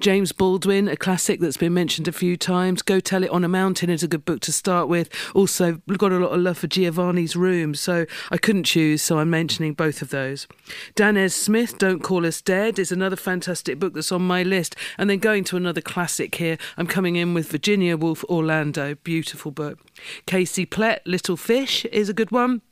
[0.00, 2.82] James Baldwin, a classic that's been mentioned a few times.
[2.82, 5.08] Go Tell It on a Mountain is a good book to start with.
[5.34, 9.30] Also got a lot of love for Giovanni's Room, so I couldn't choose, so I'm
[9.30, 10.46] mentioning both of those.
[10.94, 14.74] Danez Smith, Don't Call Us Dead, is another fantastic book that's on my list.
[14.98, 19.52] And then going to another classic here, I'm coming in with Virginia Woolf Orlando, beautiful
[19.52, 19.78] book.
[20.26, 22.62] Casey Plett, Little Fish is a good one.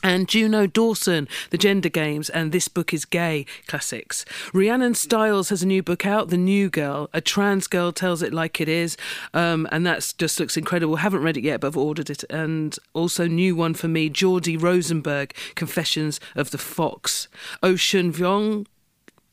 [0.00, 4.24] And Juno Dawson, The Gender Games, and This Book is Gay classics.
[4.54, 7.10] Rhyannon Styles has a new book out, The New Girl.
[7.12, 8.96] A trans girl tells it like it is.
[9.34, 10.96] Um, and that just looks incredible.
[10.96, 12.22] Haven't read it yet, but I've ordered it.
[12.30, 17.26] And also, new one for me, Jordy Rosenberg, Confessions of the Fox.
[17.60, 18.66] Ocean Vuong,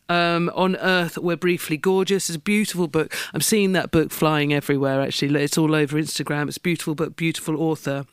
[0.09, 2.29] um, on Earth, We're Briefly Gorgeous.
[2.29, 3.15] It's a beautiful book.
[3.33, 5.43] I'm seeing that book flying everywhere, actually.
[5.43, 6.47] It's all over Instagram.
[6.47, 8.05] It's beautiful book, beautiful author.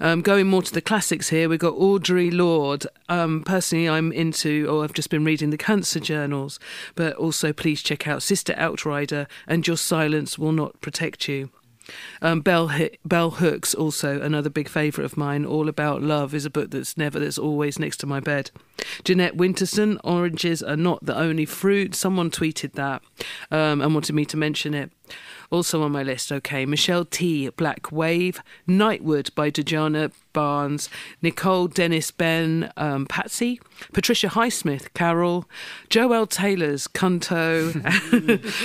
[0.00, 2.86] Um, going more to the classics here, we've got Audre Lorde.
[3.08, 6.60] Um, personally, I'm into, or I've just been reading the cancer journals,
[6.94, 11.50] but also please check out Sister Outrider and Your Silence Will Not Protect You.
[12.20, 12.70] Um, Bell,
[13.04, 15.44] Bell Hooks, also another big favourite of mine.
[15.44, 18.50] All About Love is a book that's never, that's always next to my bed.
[19.04, 21.94] Jeanette Winterson, Oranges Are Not the Only Fruit.
[21.94, 23.02] Someone tweeted that
[23.50, 24.92] um, and wanted me to mention it.
[25.50, 30.88] Also on my list, okay, Michelle Tea Black Wave, Nightwood by Djuna Barnes,
[31.22, 33.60] Nicole Dennis Benn, um, Patsy,
[33.92, 35.48] Patricia Highsmith, Carol,
[35.88, 37.74] Joelle Taylor's Cunto,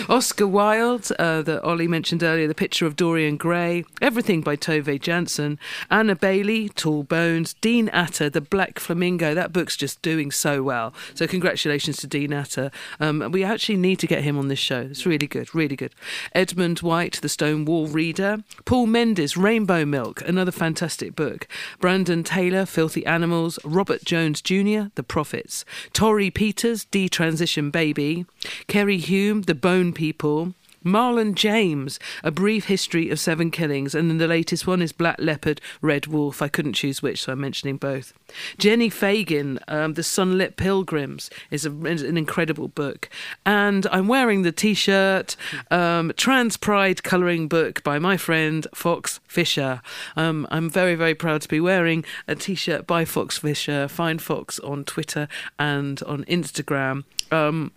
[0.10, 5.00] Oscar Wilde, uh, that Ollie mentioned earlier, The Picture of Dorian Gray, Everything by Tove
[5.00, 5.58] Jansson,
[5.90, 9.34] Anna Bailey, Tall Bones, Dean Atta, The Black Flamingo.
[9.34, 10.94] That book's just doing so well.
[11.14, 12.72] So congratulations to Dean Atta.
[13.00, 14.82] Um, we actually need to get him on this show.
[14.82, 15.94] It's really good, really good.
[16.34, 21.48] Edmund White, The Stone Wall Reader, Paul Mendez, Rainbow Milk, another fantastic book.
[21.80, 28.26] Brandon Taylor, Filthy Animals, Robert Jones Jr., The Prophets, Torrey Peters, Detransition Baby,
[28.68, 30.54] Keri Hulme, The Bone People.
[30.84, 35.18] Marlon James, A Brief History of Seven Killings, and then the latest one is Black
[35.20, 36.42] Leopard, Red Wolf.
[36.42, 38.14] I couldn't choose which, so I'm mentioning both.
[38.58, 43.10] Jenni Fagan, um, The Sunlit Pilgrims, is, a, an incredible book.
[43.46, 45.36] And I'm wearing the t shirt,
[45.72, 49.82] um, Trans Pride colouring book by my friend Fox Fisher.
[50.16, 53.88] Um, I'm very, very proud to be wearing a t shirt by Fox Fisher.
[53.88, 55.28] Find Fox on Twitter
[55.58, 57.04] and on Instagram.
[57.32, 57.72] Um,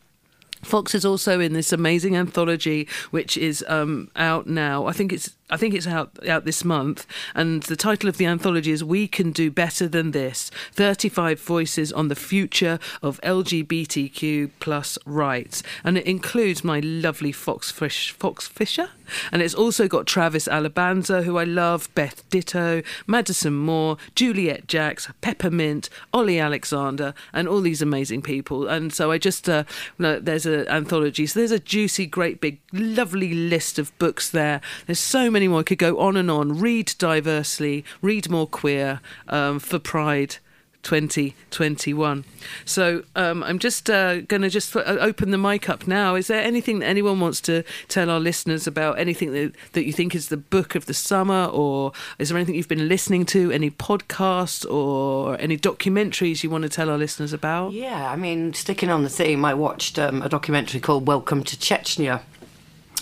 [0.63, 4.87] Fox is also in this amazing anthology, which is um, out now.
[4.87, 8.27] I think it's I think it's out out this month, and the title of the
[8.27, 14.51] anthology is "We Can Do Better Than This: Thirty-five Voices on the Future of LGBTQ
[14.59, 18.91] plus Rights," and it includes my lovely Fox Fish, Fox Fisher,
[19.31, 25.15] and it's also got Travis Alabanza, who I love, Beth Ditto, Madison Moore, Juliet Jacques,
[25.21, 28.67] Peppermint, Olly Alexander, and all these amazing people.
[28.67, 29.63] And so I just uh,
[29.99, 34.61] there's an anthology, so there's a juicy, great big, lovely list of books there.
[34.87, 35.61] There's so many more.
[35.61, 36.59] I could go on and on.
[36.59, 40.37] Read diversely, read more queer um, for Pride
[40.83, 42.25] 2021.
[42.65, 46.15] So um, I'm just uh, going to just uh, open the mic up now.
[46.15, 48.99] Is there anything that anyone wants to tell our listeners about?
[48.99, 52.55] Anything that, that you think is the book of the summer, or is there anything
[52.55, 53.51] you've been listening to?
[53.51, 57.73] Any podcasts or any documentaries you want to tell our listeners about?
[57.73, 61.57] Yeah, I mean, sticking on the theme, I watched um, a documentary called Welcome to
[61.57, 62.23] Chechnya,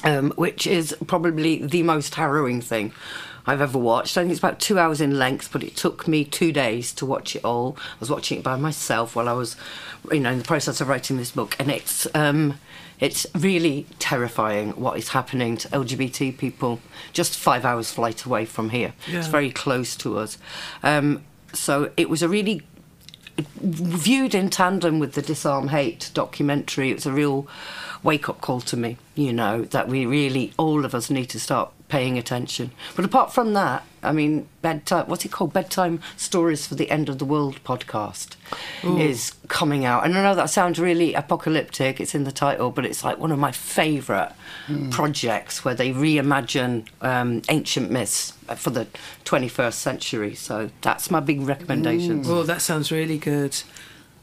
[0.04, 2.92] um, which is probably the most harrowing thing
[3.46, 4.16] I've ever watched.
[4.16, 7.06] I think it's about two hours in length, but it took me two days to
[7.06, 7.76] watch it all.
[7.78, 9.56] I was watching it by myself while I was,
[10.12, 12.06] you know, in the process of writing this book, and it's.
[12.14, 12.58] Um,
[13.00, 16.80] it's really terrifying what is happening to LGBT people
[17.12, 18.94] just five hours flight away from here.
[19.08, 20.38] It's very close to us.
[20.84, 22.62] Um, so it was a really
[23.60, 27.48] viewed in tandem with the Disarm Hate documentary, it was a real
[28.04, 31.40] wake up call to me, you know, that we really, all of us need to
[31.40, 32.70] start paying attention.
[32.96, 35.52] But apart from that, I mean, bedtime, what's it called?
[35.54, 38.36] Bedtime Stories for the End of the World podcast
[38.84, 38.98] Ooh.
[38.98, 40.04] is coming out.
[40.04, 43.32] And I know that sounds really apocalyptic, it's in the title, but it's like one
[43.32, 44.32] of my favourite
[44.66, 44.88] Hmm.
[44.88, 48.86] projects where they reimagine um, ancient myths for the
[49.26, 50.34] 21st century.
[50.34, 52.22] So that's my big recommendation.
[52.26, 53.54] Oh, that sounds really good.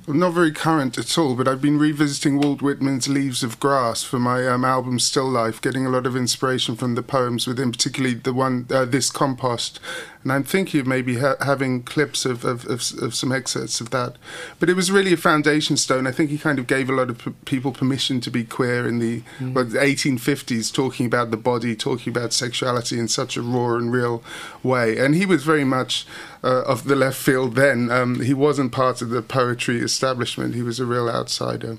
[0.07, 4.17] Not very current at all, but I've been revisiting Walt Whitman's Leaves of Grass for
[4.17, 8.15] my um, album Still Life, getting a lot of inspiration from the poems within, particularly
[8.15, 9.79] the one, uh, This Compost.
[10.23, 13.89] And I'm thinking of maybe ha- having clips of, of, of, of some excerpts of
[13.89, 14.17] that.
[14.59, 16.05] But it was really a foundation stone.
[16.05, 18.87] I think he kind of gave a lot of p- people permission to be queer
[18.87, 23.41] in the, well, the 1850s, talking about the body, talking about sexuality in such a
[23.41, 24.23] raw and real
[24.63, 24.97] way.
[24.97, 26.05] And he was very much
[26.43, 27.89] uh, of the left field then.
[27.91, 30.55] Um, he wasn't part of the poetry establishment.
[30.55, 31.77] He was a real outsider.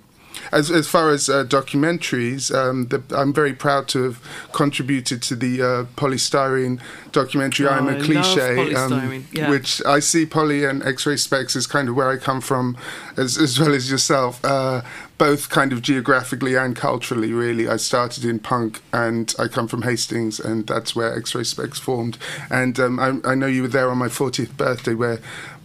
[0.50, 4.20] As, as far as uh, documentaries, um, the, I'm very proud to have
[4.52, 6.80] contributed to the uh, Poly Styrene
[7.12, 9.50] documentary Oh, "I'm a love Cliche," Poly Styrene, yeah.
[9.50, 12.76] which I see Poly and X-Ray Spex as kind of where I come from,
[13.16, 14.44] as, as well as yourself.
[14.44, 14.82] Uh,
[15.18, 17.68] both kind of geographically and culturally, really.
[17.68, 22.18] I started in punk, and I come from Hastings, and that's where X-Ray Spex formed.
[22.50, 25.20] And um, I, I know you were there on my 40th birthday, where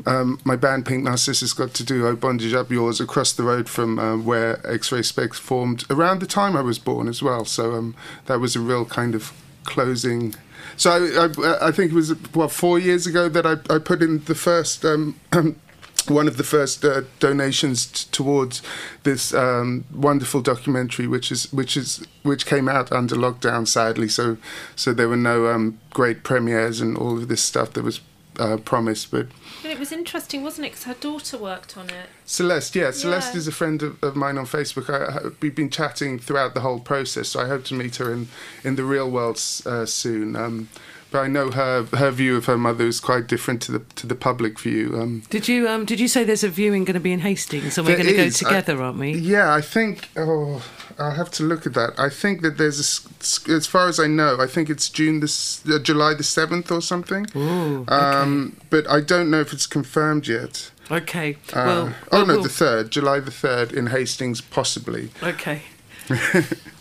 [0.06, 3.68] um, my band Pink Narcissus got to do "Oh Bondage Up Yours" across the road
[3.68, 7.44] from uh, where X-Ray Spex formed around the time I was born as well.
[7.44, 7.96] So um,
[8.28, 9.34] that was a real kind of
[9.64, 10.36] closing.
[10.76, 14.02] So I, I, I think it was what four years ago that I, I put
[14.04, 15.20] in the first um,
[16.10, 18.62] one of the first uh, donations t- towards
[19.04, 24.08] this um, wonderful documentary, which is which is which came out under lockdown, sadly.
[24.08, 24.38] So
[24.76, 28.02] so there were no um, great premieres and all of this stuff that was
[28.40, 29.28] uh, promised, but.
[29.62, 30.70] But it was interesting, wasn't it?
[30.72, 32.10] Because her daughter worked on it.
[32.26, 34.90] Celeste, yeah, Celeste is a friend of, of mine on Facebook.
[34.90, 38.14] I, I, we've been chatting throughout the whole process, so I hope to meet her
[38.14, 38.28] in,
[38.64, 40.36] in the real world uh, soon.
[40.36, 40.70] Um,
[41.12, 44.08] but I know her her view of her mother is quite different to the to
[44.08, 44.96] the public view.
[45.00, 47.78] Um, Did you um, did you say there's a viewing going to be in Hastings
[47.78, 48.44] and we're going to go is.
[48.44, 49.12] I- together, aren't we?
[49.14, 50.10] Yeah, I think.
[50.18, 50.64] Oh,
[51.00, 51.92] I'll have to look at that.
[52.00, 55.30] I think that there's a, as far as I know, I think it's June the
[55.76, 57.28] uh, July the seventh or something.
[57.36, 60.72] Ooh, Um, but I don't know if it's confirmed yet.
[60.90, 61.36] Okay.
[61.54, 65.10] Uh, well, oh well, no, we'll- the third, July the third in Hastings, possibly.
[65.22, 65.62] Okay.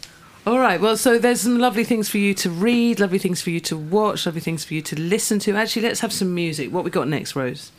[0.46, 0.80] All right.
[0.80, 3.76] Well, so there's some lovely things for you to read, lovely things for you to
[3.76, 5.56] watch, lovely things for you to listen to.
[5.56, 6.72] Actually, let's have some music.
[6.72, 7.72] What we got next, Rose?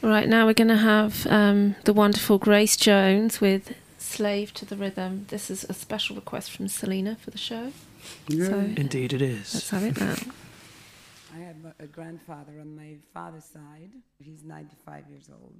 [0.00, 4.76] Right now, we're going to have um, the wonderful Grace Jones with "Slave to the
[4.76, 7.72] Rhythm." This is a special request from Salena for the show.
[8.30, 9.52] So Indeed, it is.
[9.54, 10.14] let's have it now.
[11.34, 13.90] I have a- a grandfather on my father's side.
[14.18, 15.54] He's 95 years old.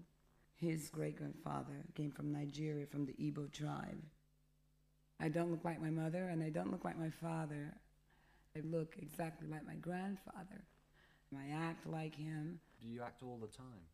[0.55, 4.03] His great grandfather came from Nigeria, from the Igbo tribe.
[5.21, 7.75] I don't look like my mother, and I don't look like my father.
[8.57, 10.65] I look exactly like my grandfather.
[11.37, 12.61] I act like him.
[12.81, 13.85] Do you act all the time?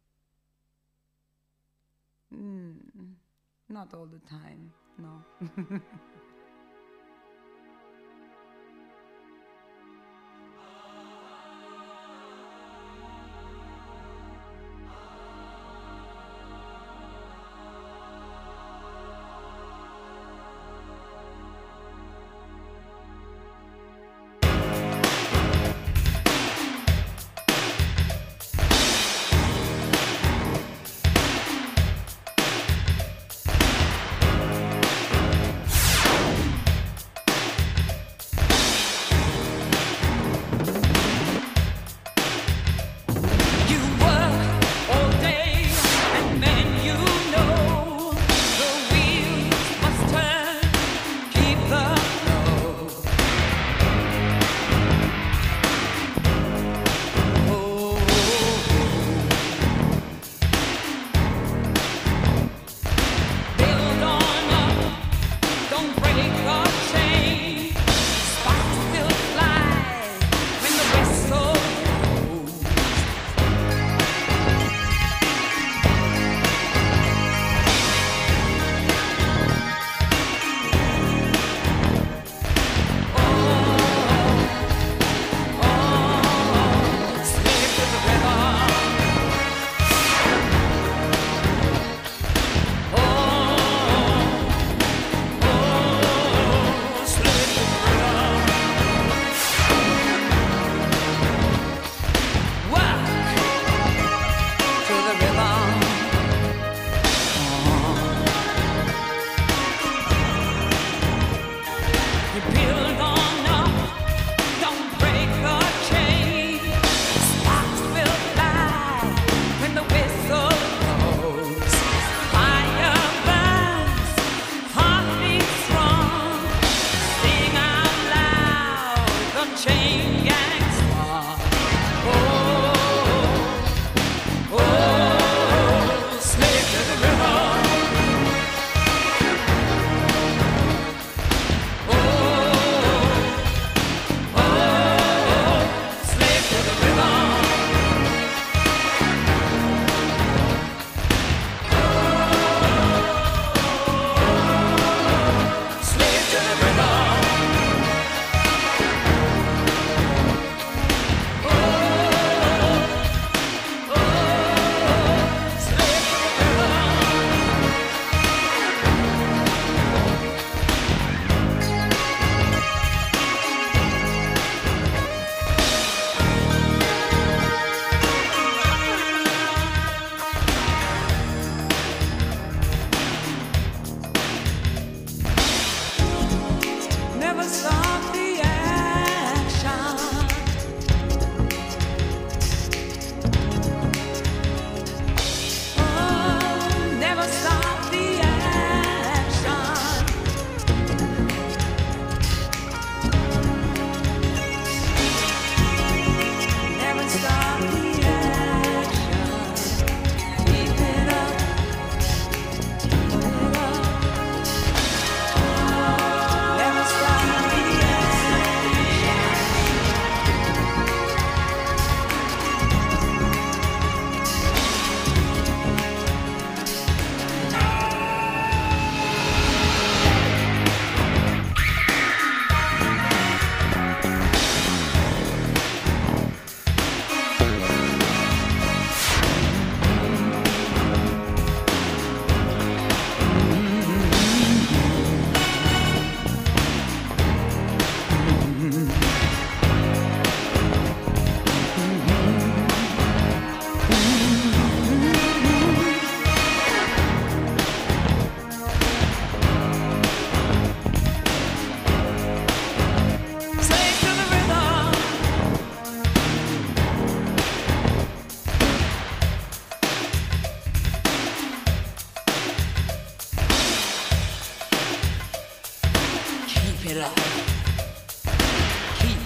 [2.35, 3.15] Mm,
[3.69, 5.81] not all the time, no.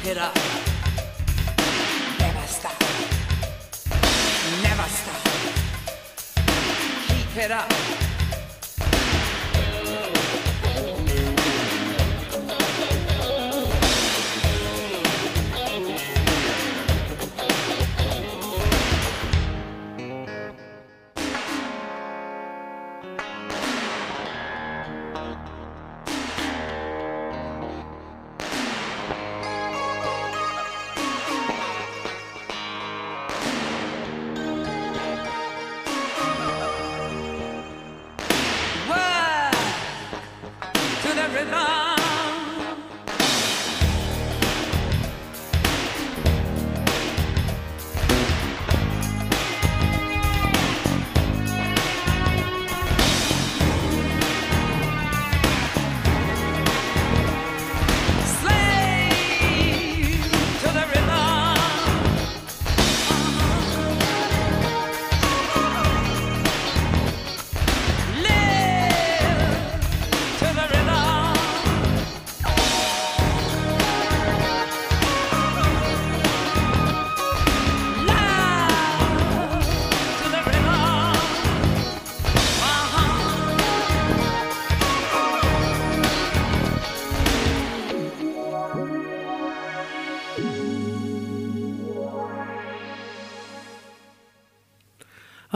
[0.08, 0.34] it up.
[2.18, 2.80] Never stop.
[4.62, 5.22] Never stop.
[7.08, 8.17] Keep it up.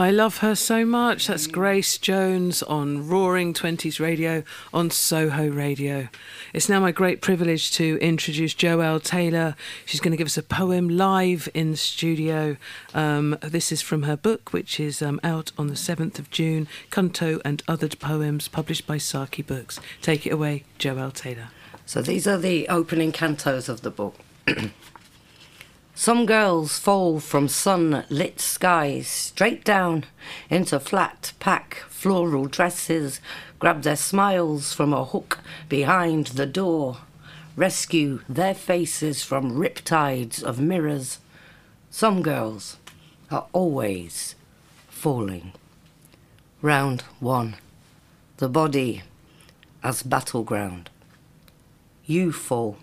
[0.03, 1.27] I love her so much.
[1.27, 4.43] That's Grace Jones on Roaring Twenties Radio
[4.73, 6.09] on Soho Radio.
[6.51, 9.55] It's now my great privilege to introduce Joelle Taylor.
[9.85, 12.57] She's going to give us a poem live in studio.
[12.93, 16.67] Um, this is from her book, which is um, out on the 7th of June
[16.91, 19.79] Canto and Other Poems, published by Saqi Books.
[20.01, 21.47] Take it away, Joelle Taylor.
[21.85, 24.17] So these are the opening cantos of the book.
[25.95, 30.05] Some girls fall from sun-lit skies straight down
[30.49, 33.21] into flat pack floral dresses,
[33.59, 35.39] grab their smiles from a hook
[35.69, 36.97] behind the door,
[37.55, 41.19] rescue their faces from riptides of mirrors.
[41.91, 42.77] Some girls
[43.29, 44.33] are always
[44.89, 45.53] falling.
[46.61, 47.55] Round one.
[48.37, 49.03] The body
[49.83, 50.89] as battleground.
[52.05, 52.77] You fall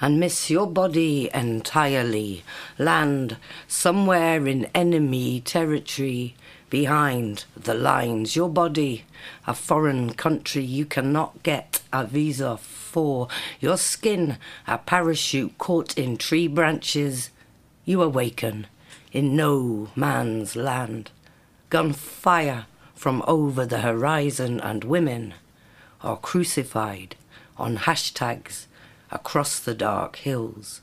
[0.00, 2.44] and miss your body entirely.
[2.78, 3.36] Land
[3.66, 6.34] somewhere in enemy territory
[6.68, 8.36] behind the lines.
[8.36, 9.04] Your body,
[9.46, 13.28] a foreign country you cannot get a visa for.
[13.60, 17.30] Your skin, a parachute caught in tree branches.
[17.84, 18.66] You awaken
[19.12, 21.10] in no man's land.
[21.70, 25.34] Gunfire from over the horizon, and women
[26.02, 27.16] are crucified
[27.58, 28.66] on hashtags
[29.10, 30.80] across the dark hills.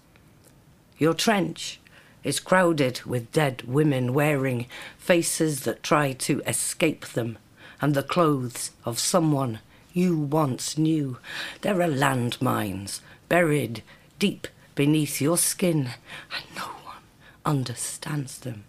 [0.98, 1.80] Your trench
[2.24, 4.68] is crowded with dead women wearing
[4.98, 7.38] faces that try to escape them
[7.82, 9.60] and the clothes of someone
[9.92, 11.18] you once knew.
[11.62, 13.84] There are landmines buried
[14.20, 15.90] deep beneath your skin,
[16.34, 17.04] and no one
[17.46, 18.64] understands them.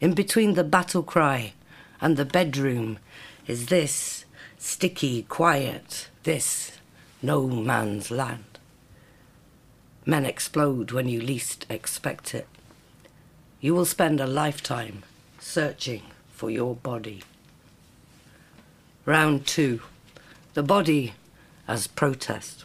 [0.00, 1.54] In between the battle cry
[2.00, 2.98] and the bedroom
[3.46, 4.24] is this
[4.58, 6.78] sticky quiet, this
[7.22, 8.53] no man's land.
[10.06, 12.46] Men explode when you least expect it.
[13.60, 15.02] You will spend a lifetime
[15.38, 16.02] searching
[16.32, 17.22] for your body.
[19.06, 19.80] Round two.
[20.54, 21.14] The body
[21.66, 22.64] as protest.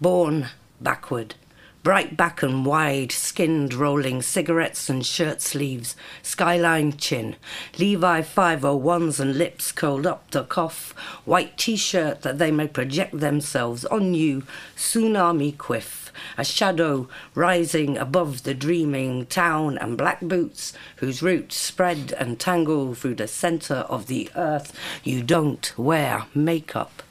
[0.00, 0.48] Born
[0.80, 1.34] backward,
[1.82, 7.36] bright back and wide, skinned rolling cigarettes and shirt sleeves, skyline chin,
[7.78, 10.92] Levi 501s and lips curled up to cough,
[11.24, 14.44] white t shirt that they may project themselves on you,
[14.76, 22.12] tsunami quiff, a shadow rising above the dreaming town, and black boots whose roots spread
[22.18, 24.72] and tangle through the centre of the earth.
[25.04, 27.02] You don't wear makeup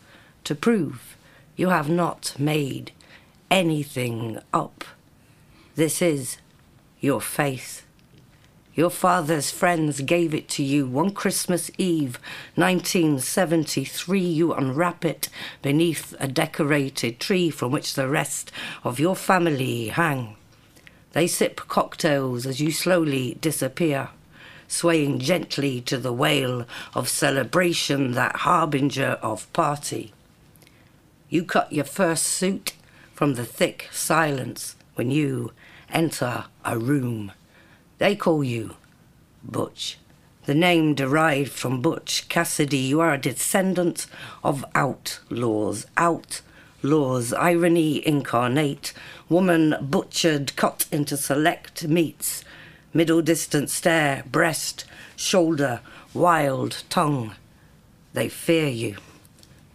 [0.43, 1.17] to prove
[1.55, 2.91] you have not made
[3.49, 4.83] anything up.
[5.75, 6.37] This is
[6.99, 7.86] your faith.
[8.77, 12.19] Your father's friends gave it to you one Christmas Eve,
[12.53, 14.19] 1973.
[14.19, 15.29] You unwrap it
[15.63, 18.51] beneath a decorated tree from which the rest
[18.83, 20.35] of your family hang.
[21.13, 24.09] They sip cocktails as you slowly disappear,
[24.67, 30.13] swaying gently to the wail of celebration, that harbinger of party.
[31.29, 32.73] You cut your first suit
[33.15, 35.51] from the thick silence when you
[35.89, 37.31] enter a room.
[37.97, 38.75] They call you
[39.43, 39.97] Butch.
[40.45, 42.77] The name derived from Butch Cassidy.
[42.77, 44.07] You are a descendant
[44.43, 46.41] of outlaws, out
[46.83, 48.93] laws, irony incarnate,
[49.29, 52.43] woman butchered, cut into select meats,
[52.93, 55.81] middle distance stare, breast, shoulder,
[56.13, 57.33] wild tongue.
[58.13, 58.97] They fear you.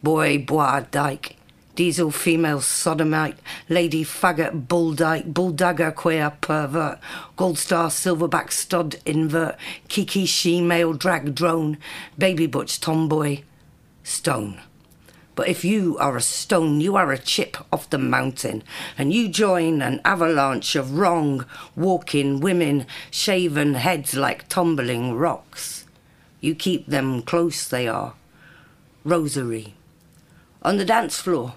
[0.02, 1.36] Boy, bois, dyke,
[1.74, 3.38] diesel female sodomite,
[3.68, 6.98] lady faggot, bull dyke, bulldagger, queer, pervert,
[7.36, 9.56] gold star, silverback, stud, invert,
[9.88, 11.78] kiki, she, male, drag, drone,
[12.18, 13.42] baby butch, tomboy,
[14.04, 14.60] stone.
[15.34, 18.62] But if you are a stone, you are a chip off the mountain,
[18.98, 25.86] and you join an avalanche of wrong, walking women, shaven heads like tumbling rocks.
[26.40, 28.14] You keep them close, they are.
[29.04, 29.74] Rosary.
[30.62, 31.54] On the dance floor,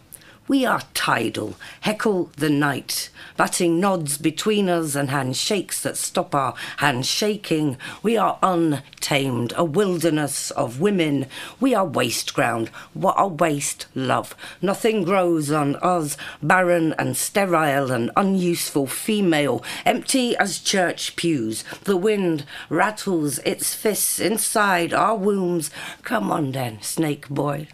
[0.48, 6.54] we are tidal, heckle the night, batting nods between us and handshakes that stop our
[6.78, 7.78] handshaking.
[8.04, 11.26] We are untamed, a wilderness of women.
[11.60, 14.36] We are waste ground, what a waste love.
[14.62, 21.64] Nothing grows on us, barren and sterile and unuseful female, empty as church pews.
[21.86, 25.72] The wind rattles its fists inside our wombs.
[26.04, 27.68] Come on then, snake boy.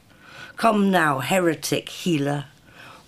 [0.56, 2.46] Come now, heretic healer.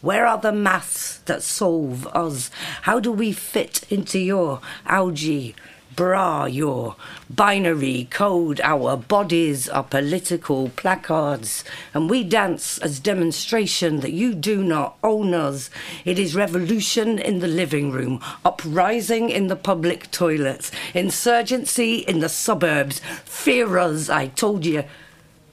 [0.03, 2.51] Where are the maths that solve us?
[2.81, 5.55] How do we fit into your algae?
[5.95, 6.97] Bra, your
[7.30, 8.59] binary code.
[8.65, 11.63] Our bodies are political placards,
[11.93, 15.69] and we dance as demonstration that you do not own us.
[16.03, 22.27] It is revolution in the living room, uprising in the public toilets, insurgency in the
[22.27, 22.99] suburbs.
[23.23, 24.84] Fear us, I told you.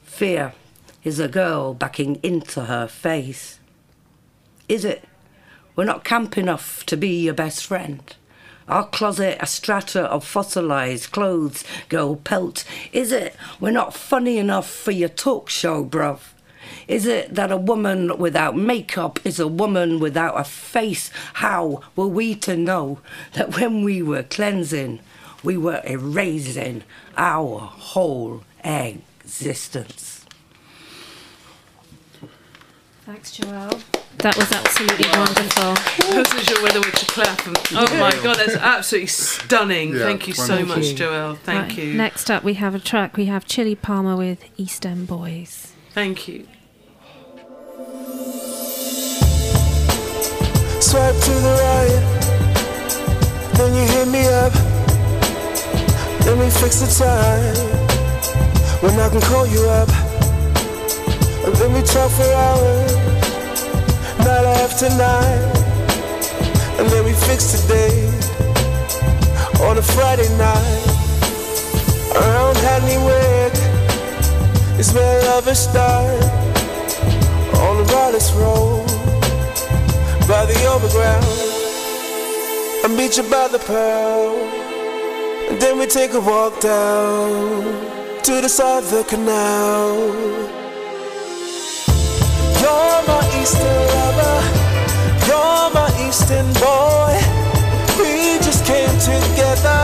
[0.03, 0.55] Fear
[1.05, 3.60] is a girl backing into her face.
[4.71, 5.03] Is it?
[5.75, 8.01] We're not camp enough to be your best friend.
[8.69, 12.63] Our closet a strata of fossilized clothes, girl pelt.
[12.93, 13.35] Is it?
[13.59, 16.21] We're not funny enough for your talk show, bruv.
[16.87, 21.11] Is it that a woman without makeup is a woman without a face?
[21.33, 23.01] How were we to know
[23.33, 25.01] that when we were cleansing,
[25.43, 26.85] we were erasing
[27.17, 30.10] our whole existence?
[33.07, 33.83] Thanks, Joelle.
[34.19, 35.73] That was absolutely wonderful.
[36.13, 37.47] I wasn't sure whether we're to clap.
[37.47, 39.95] And, oh my god, that's absolutely stunning.
[39.95, 40.77] Yeah, Thank you so wonderful.
[40.77, 41.07] much, Thank you.
[41.07, 41.39] Joelle.
[41.39, 41.95] Thank Right, you.
[41.95, 43.17] Next up, we have a track.
[43.17, 45.73] We have Chili Palmer with East End Boys.
[45.95, 46.47] Thank you.
[50.81, 52.03] Swipe to the right,
[53.55, 54.53] then you hit me up.
[56.27, 57.55] Let me fix the time
[58.83, 59.89] when I can call you up.
[61.45, 62.95] And let me talk for hours,
[64.19, 65.57] night after night,
[66.79, 68.21] and then we fix the date
[69.63, 70.87] on a Friday night.
[72.15, 73.55] Around Hackney Wick
[74.79, 76.23] is where lovers start
[77.65, 78.87] on the Raleigh Road
[80.29, 81.25] by the overground.
[82.85, 84.37] I meet you by the pearl,
[85.49, 90.60] and then we take a walk down to the side of the canal.
[92.71, 94.39] You're my Eastern lover,
[95.27, 97.19] you're my Eastern boy.
[97.99, 99.83] We just came together,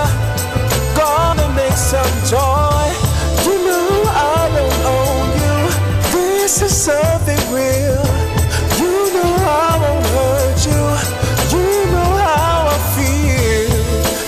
[0.95, 2.87] gonna make some joy.
[3.43, 5.59] You know I don't own you,
[6.15, 7.99] this is something real.
[8.79, 10.83] You know I won't hurt you.
[11.59, 13.67] You know how I feel.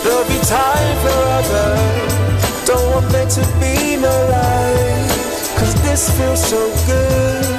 [0.02, 2.66] There'll be time for others.
[2.66, 5.12] Don't want there to be no lies.
[5.58, 7.57] Cause this feels so good.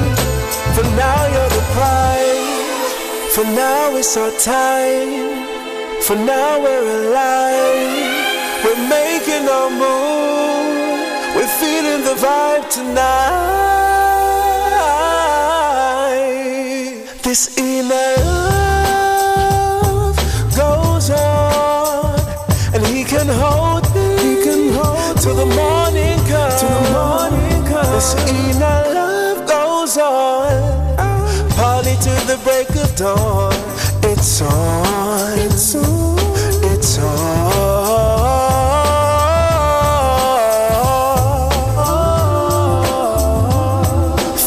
[0.80, 2.94] For now you're the prize.
[3.36, 5.46] For now it's our time.
[6.04, 8.64] For now we're alive.
[8.64, 11.36] We're making our move.
[11.36, 13.60] We're feeling the vibe tonight.
[17.24, 18.49] This inner
[33.02, 33.54] of.
[34.04, 35.40] It's on.
[35.40, 36.20] It's on.
[36.72, 38.30] It's on.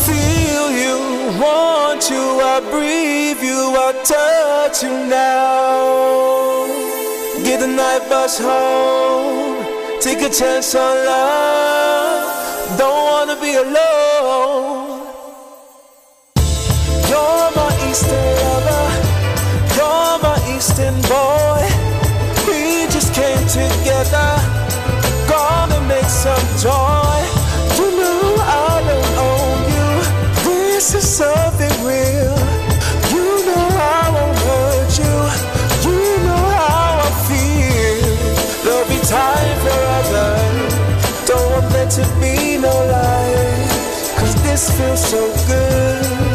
[0.06, 0.98] Feel you,
[1.40, 6.66] want you, I breathe you, I touch you now.
[7.44, 9.64] Get the night bus home,
[10.00, 12.78] take a chance on love.
[12.78, 14.01] Don't wanna be alone.
[17.92, 18.88] Eastern lover,
[19.76, 21.60] you're my Eastern boy.
[22.48, 24.32] We just came together,
[25.28, 27.20] gonna make some joy.
[27.76, 29.90] You know I don't own you.
[30.48, 32.32] This is something real.
[33.12, 35.16] You know I won't hurt you.
[35.84, 38.08] You know how I feel.
[38.64, 38.96] There'll be.
[41.26, 44.14] Don't want there to be no lies.
[44.16, 46.31] Cause this feels so good.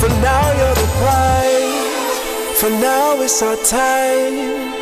[0.00, 2.58] For now, you're the prize.
[2.60, 4.72] For now, it's our time.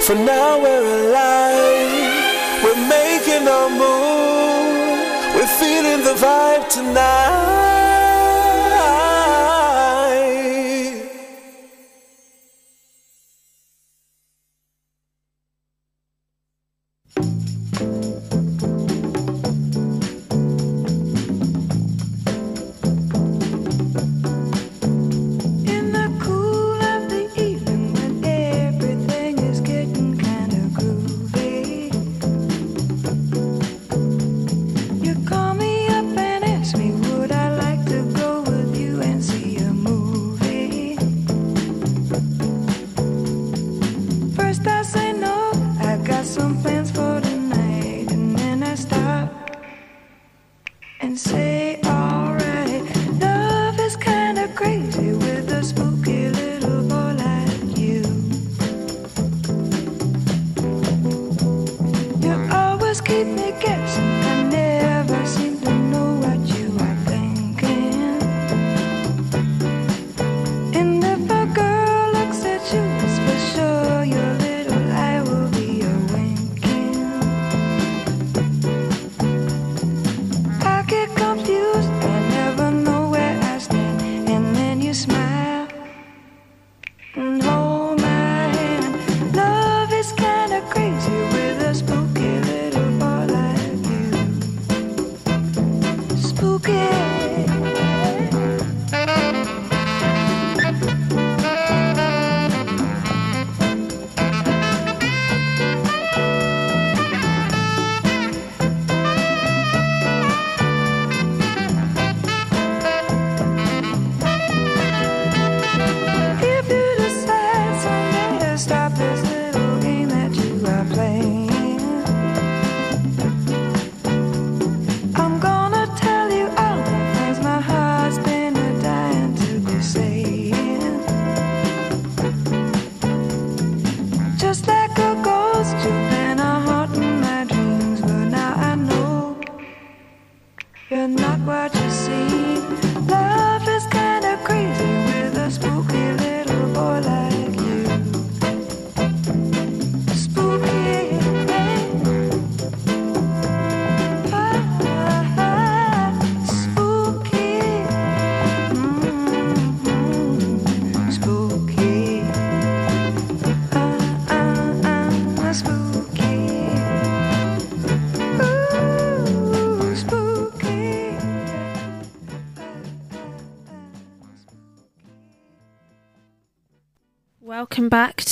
[0.00, 2.64] For now, we're alive.
[2.64, 5.34] We're making our move.
[5.34, 7.61] We're feeling the vibe tonight.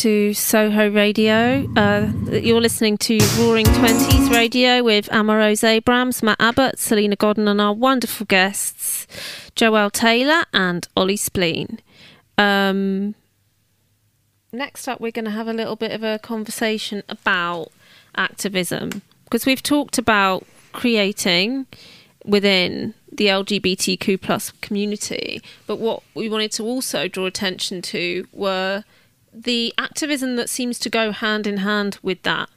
[0.01, 1.71] To Soho Radio.
[1.77, 7.47] Uh, you're listening to Roaring Twenties Radio with Emma Rose Abrams, Matt Abbott, Salena Godden,
[7.47, 9.07] and our wonderful guests,
[9.55, 11.81] Joelle Taylor and Olly Spleen.
[12.39, 13.15] Um,
[14.55, 17.71] next up, we're going to have a little bit of a conversation about
[18.17, 21.67] activism because we've talked about creating
[22.25, 28.85] within the LGBTQ plus community, but what we wanted to also draw attention to were
[29.33, 32.49] the activism that seems to go hand in hand with that.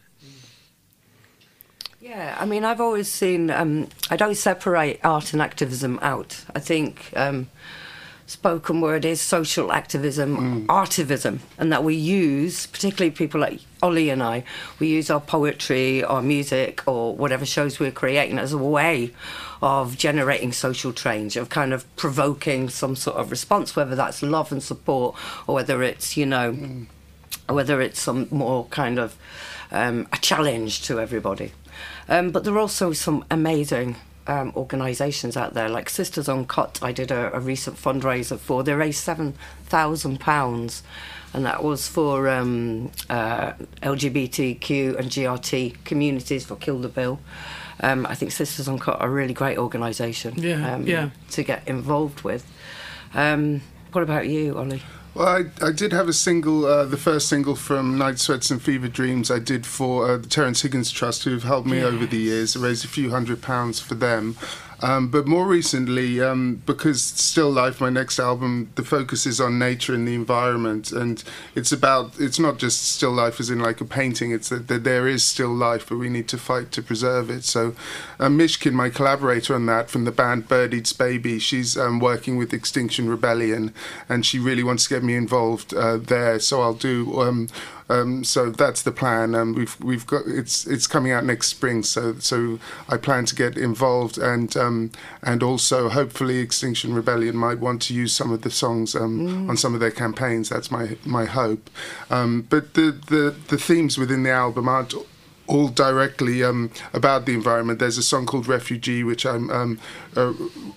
[1.99, 6.43] Yeah, I mean, I've always seen, um, I don't separate art and activism out.
[6.53, 7.49] I think um,
[8.33, 14.23] spoken word is social activism, artivism, and that we use, particularly people like Olly and
[14.23, 14.43] I,
[14.79, 19.13] we use our poetry, our music, or whatever shows we're creating as a way
[19.61, 24.51] of generating social change, of kind of provoking some sort of response, whether that's love
[24.51, 25.15] and support,
[25.47, 26.57] or whether it's, you know,
[27.47, 29.15] or whether it's some more kind of
[29.71, 31.51] um, a challenge to everybody.
[32.09, 33.95] Um, but there are also some amazing
[34.27, 36.79] um, organisations out there, like Sisters Uncut.
[36.81, 38.63] I did a, a recent fundraiser for.
[38.63, 39.33] They raised seven
[39.65, 40.83] thousand pounds,
[41.33, 47.19] and that was for um, uh, LGBTQ and GRT communities for Kill the Bill.
[47.79, 50.35] Um, I think Sisters Uncut are a really great organisation.
[50.37, 51.09] Yeah, um, yeah.
[51.31, 52.45] To get involved with.
[53.13, 54.81] Um, what about you, Olly?
[55.15, 58.59] Well, I, I did have a single, uh, the first single from Night Sweats and
[58.59, 61.85] Fever Dreams I did for uh, the Terence Higgins Trust, who've helped me Yeah.
[61.85, 62.57] over the years.
[62.57, 64.35] I raised a few hundred pounds for them.
[64.83, 69.57] Um, but more recently, um, because Still Life, my next album, the focus is on
[69.57, 71.23] nature and the environment, and
[71.55, 74.33] it's about it's not just still life as in like a painting.
[74.33, 77.45] It's that, that there is still life, but we need to fight to preserve it.
[77.45, 77.75] So,
[78.19, 82.35] uh, Mishkin, my collaborator on that from the band Bird Eats Baby, she's um, working
[82.35, 83.73] with Extinction Rebellion,
[84.09, 86.39] and she really wants to get me involved uh, there.
[86.39, 87.47] So I'll do.
[87.89, 89.35] Um, so that's the plan.
[89.35, 91.83] Um, we've we've got it's it's coming out next spring.
[91.83, 94.91] So so I plan to get involved and um,
[95.21, 99.49] and also hopefully Extinction Rebellion might want to use some of the songs um, Mm.
[99.49, 100.49] on some of their campaigns.
[100.49, 101.69] That's my my hope.
[102.09, 104.93] Um, but the, the the themes within the album aren't
[105.45, 107.77] all directly um, about the environment.
[107.79, 109.79] There's a song called Refugee, which I'm um,
[110.15, 110.33] uh,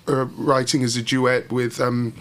[0.08, 1.80] uh, writing as a duet with.
[1.80, 2.14] Um,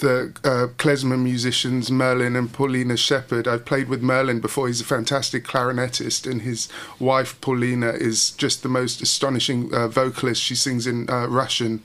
[0.00, 3.46] the uh, klezmer musicians Merlin and Polina Shepherd.
[3.46, 4.66] I've played with Merlin before.
[4.68, 10.42] He's a fantastic clarinetist, and his wife Polina is just the most astonishing uh, vocalist.
[10.42, 11.82] She sings in uh, Russian.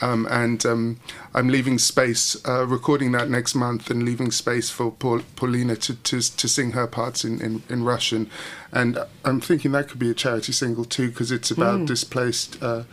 [0.00, 1.00] Um, and um,
[1.34, 5.96] I'm leaving space, uh, recording that next month, and leaving space for Paul, Polina to,
[5.96, 8.30] to to sing her parts in, in, in Russian.
[8.70, 11.86] And I'm thinking that could be a charity single too, because it's about Mm.
[11.88, 12.84] displaced uh,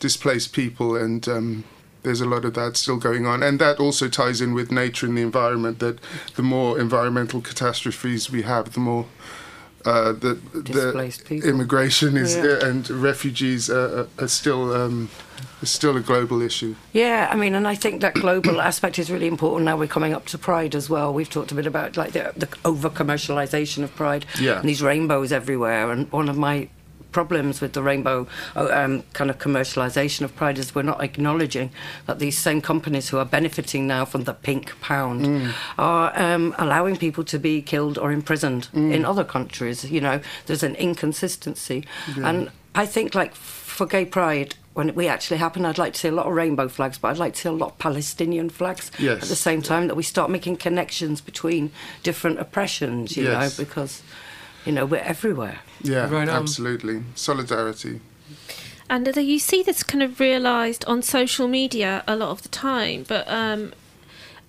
[0.00, 1.64] displaced people and um,
[2.04, 5.06] there's a lot of that still going on and that also ties in with nature
[5.06, 5.98] and the environment that
[6.36, 9.06] the more environmental catastrophes we have the more
[9.86, 11.48] uh, the, Displaced the people.
[11.50, 12.64] immigration is Yeah.
[12.68, 15.10] and refugees are, are still um,
[15.60, 16.74] is still a global issue.
[16.94, 19.66] Yeah, I mean, and I think that global aspect is really important.
[19.66, 21.12] Now we're coming up to Pride as well.
[21.12, 24.58] We've talked a bit about like the, the over commercialization of Pride Yeah.
[24.60, 25.90] and these rainbows everywhere.
[25.92, 26.68] And one of my
[27.18, 28.26] problems with the rainbow
[28.56, 31.70] uh, um, kind of commercialization of Pride is we're not acknowledging
[32.06, 35.52] that these same companies who are benefiting now from the pink pound Mm.
[35.78, 38.92] are um, allowing people to be killed or imprisoned Mm.
[38.96, 39.84] in other countries.
[39.96, 41.78] You know, there's an inconsistency,
[42.16, 42.28] Yeah.
[42.28, 46.08] and I think like for gay pride when we actually happen i'd like to see
[46.08, 48.90] a lot of rainbow flags but i'd like to see a lot of palestinian flags
[48.98, 49.22] Yes.
[49.22, 51.70] at the same time that we start making connections between
[52.02, 53.34] different oppressions you Yes.
[53.58, 54.02] know because
[54.66, 57.02] you know we're everywhere Yeah, Right absolutely.
[57.14, 58.00] Solidarity.
[58.90, 63.04] And you see this kind of realised on social media a lot of the time,
[63.08, 63.72] but um,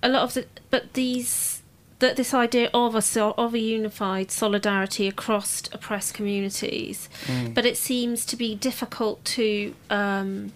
[0.02, 1.62] a lot of the but these
[1.98, 3.00] that this idea of a
[3.38, 7.54] of a unified solidarity across oppressed communities, Mm.
[7.54, 10.52] but it seems to be difficult to um,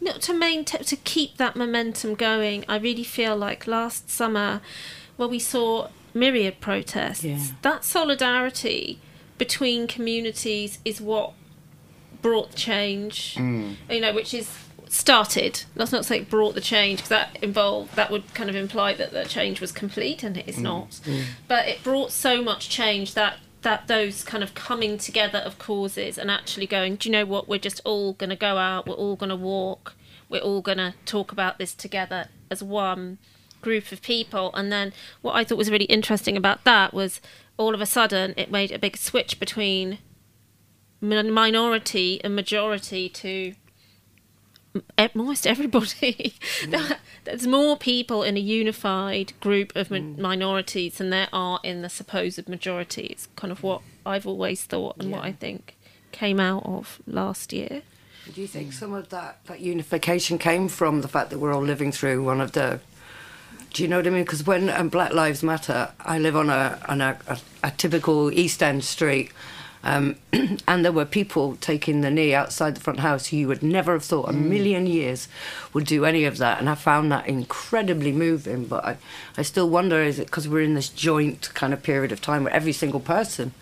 [0.00, 2.64] not to maintain to keep that momentum going.
[2.68, 4.60] I really feel like last summer,
[5.16, 7.38] where we saw myriad protests, Yeah.
[7.62, 9.00] that solidarity
[9.38, 11.32] between communities is what
[12.22, 13.76] brought change Mm.
[13.90, 14.50] you know which is
[14.88, 18.94] started let's not say brought the change because that involved that would kind of imply
[18.94, 20.62] that the change was complete and it's Mm.
[20.62, 21.24] not Mm.
[21.46, 26.16] but it brought so much change that that those kind of coming together of causes
[26.16, 28.94] and actually going do you know what we're just all going to go out we're
[28.94, 29.94] all going to walk
[30.28, 33.18] we're all going to talk about this together as one
[33.60, 37.20] group of people and then what i thought was really interesting about that was
[37.56, 39.98] all of a sudden it made a big switch between
[41.00, 43.54] minority and majority to
[44.98, 46.34] almost everybody.
[46.68, 46.98] That- mm.
[47.24, 50.18] There's more people in a unified group of mi- mm.
[50.18, 53.06] minorities than there are in the supposed majority.
[53.06, 55.76] It's kind of what I've always thought and what I think
[56.10, 57.82] came out of last year.
[58.32, 61.62] do you think some of that that unification came from the fact that we're all
[61.62, 62.80] living through one of the
[63.72, 64.24] do you know what I mean?
[64.24, 68.32] Because when um, Black Lives Matter, I live on a on a, a, a typical
[68.32, 69.30] East End street,
[69.84, 70.16] um,
[70.66, 73.92] and there were people taking the knee outside the front house who you would never
[73.92, 74.48] have thought a Mm.
[74.48, 75.28] million years
[75.72, 78.64] would do any of that, and I found that incredibly moving.
[78.64, 78.96] But I,
[79.36, 82.44] I still wonder is it because we're in this joint kind of period of time
[82.44, 83.52] where every single person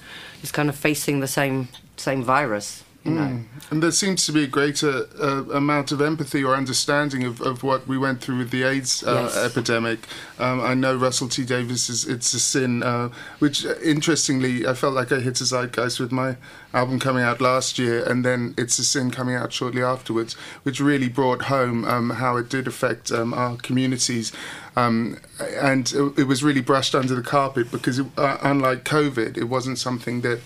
[0.42, 3.22] is kind of facing the same same virus, you know?
[3.22, 3.44] Mm.
[3.70, 7.62] And there seems to be a greater uh, amount of empathy or understanding of, of
[7.62, 9.36] what we went through with the AIDS uh, Yes.
[9.36, 10.00] epidemic.
[10.38, 13.08] Um, I know Russell T Davies is It's a Sin, uh,
[13.38, 16.36] which uh, interestingly, I felt like I hit a zeitgeist with my
[16.74, 20.34] album coming out last year and then It's a Sin coming out shortly afterwards,
[20.64, 24.32] which really brought home um, how it did affect um, our communities.
[24.76, 29.36] Um, and it, it was really brushed under the carpet because, it, uh, unlike COVID,
[29.38, 30.40] it wasn't something that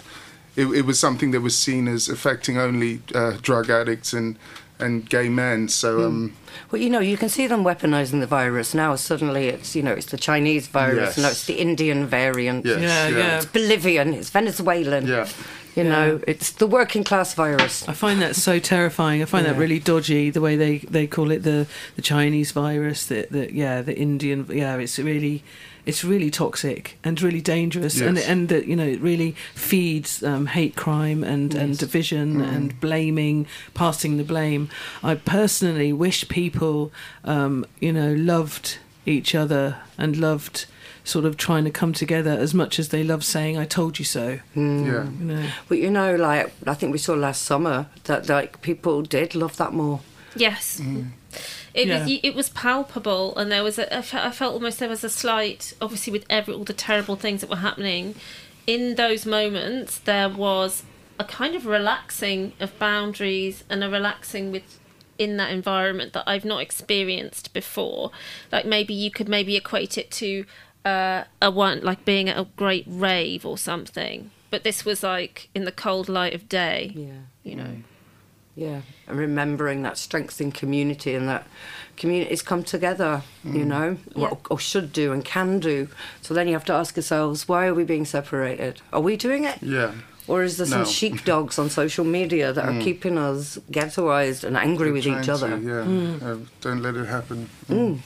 [0.57, 4.37] it, it was something that was seen as affecting only uh, drug addicts and
[4.79, 5.69] and gay men.
[5.69, 6.37] So um,
[6.71, 8.97] Well, you know, you can see them weaponizing the virus now.
[8.97, 11.17] Suddenly, it's you know, it's the Chinese virus.
[11.17, 11.19] Yes.
[11.19, 12.65] No, it's the Indian variant.
[12.65, 13.19] Yes, Yeah, yeah.
[13.19, 13.37] yeah.
[13.37, 14.15] It's Bolivian.
[14.15, 15.07] It's Venezuelan.
[15.07, 15.29] Yeah.
[15.77, 17.89] You know, it's the working class virus.
[17.89, 19.23] I find that so terrifying.
[19.23, 20.29] I find that really dodgy.
[20.31, 23.07] The way they, they call it the the Chinese virus.
[23.07, 25.45] The, the yeah the Indian yeah it's really
[25.87, 28.29] it's really toxic and really dangerous and Yes.
[28.29, 32.55] and that you know it really feeds um, hate crime and and division Mm.
[32.57, 34.69] and blaming passing the blame.
[35.03, 36.93] I personally wish people
[37.25, 40.67] um, you know loved each other and loved
[41.03, 44.05] sort of trying to come together as much as they love saying "I told you
[44.05, 44.87] so." Mm.
[44.87, 45.05] Yeah.
[45.19, 45.47] You know.
[45.69, 49.57] But you know, like I think we saw last summer that like people did love
[49.57, 50.01] that more.
[50.37, 50.81] Yes.
[50.81, 51.07] Mm.
[51.75, 52.03] It Yeah.
[52.05, 55.05] was it was palpable, and there was a, I fe- I felt almost there was
[55.05, 58.15] a slight, obviously with every all the terrible things that were happening,
[58.67, 60.83] in those moments there was
[61.19, 64.79] a kind of relaxing of boundaries and a relaxing with
[65.19, 68.11] in that environment that I've not experienced before.
[68.51, 70.47] Like maybe you could maybe equate it to
[70.85, 75.51] uh, a one like being at a great rave or something, but this was like
[75.55, 76.93] in the cold light of day.
[76.95, 77.13] Yeah.
[77.45, 77.77] You know.
[78.57, 81.47] Yeah, and remembering that strength in community and that
[81.97, 83.67] communities come together, you Mm.
[83.67, 85.89] know, what, or should do and can do.
[86.21, 88.81] So then you have to ask yourselves, why are we being separated?
[88.93, 89.59] Are we doing it?
[89.63, 89.93] Yeah.
[90.27, 90.85] Or is there some No.
[90.85, 92.83] sheepdogs on social media that are Mm.
[92.85, 95.49] keeping us ghettoized and angry with Trying each to, other?
[95.49, 95.85] yeah.
[95.85, 96.23] Mm.
[96.23, 97.49] Uh, don't let it happen.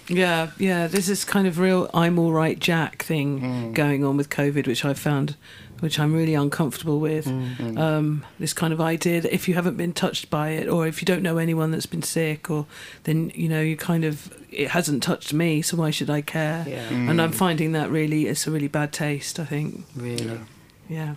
[0.08, 0.86] Yeah, yeah.
[0.86, 3.74] There's this kind of real "I'm all right, Jack" thing Mm.
[3.74, 5.36] going on with COVID, which I found,
[5.85, 7.27] which I'm really uncomfortable with.
[7.27, 7.78] Mm.
[7.78, 11.02] Um, this kind of idea that if you haven't been touched by it, or if
[11.02, 12.65] you don't know anyone that's been sick, or
[13.02, 16.65] then you know you kind of it hasn't touched me, so why should I care?
[16.66, 16.89] Yeah.
[16.89, 17.35] And I'm Mm.
[17.35, 19.39] finding that really it's a really bad taste.
[19.39, 19.85] I think.
[19.94, 20.40] Really.
[20.89, 21.16] Yeah.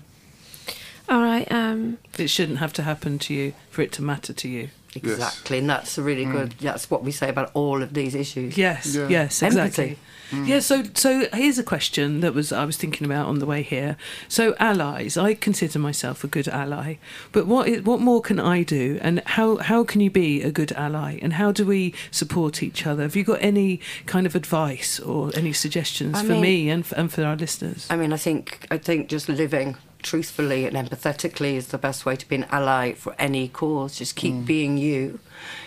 [1.08, 1.50] All right.
[1.50, 4.70] Um, It shouldn't have to happen to you for it to matter to you.
[4.98, 6.32] Exactly, and that's a really mm.
[6.32, 6.52] good.
[6.60, 8.58] That's what we say about all of these issues.
[8.58, 9.98] Yes, yes, exactly.
[10.32, 10.48] Mm.
[10.48, 13.62] Yeah, so so here's a question that was I was thinking about on the way
[13.62, 13.96] here.
[14.28, 16.96] So allies, I consider myself a good ally,
[17.32, 20.52] but what is, what more can I do, and how how can you be a
[20.52, 23.04] good ally, and how do we support each other?
[23.04, 26.86] Have you got any kind of advice or any suggestions I for mean- me and
[26.86, 27.88] for, and for our listeners?
[27.90, 32.16] I mean, I think I think just living truthfully and empathetically is the best way
[32.16, 33.98] to be an ally for any cause.
[33.98, 34.46] Just keep Mm.
[34.46, 35.20] being you,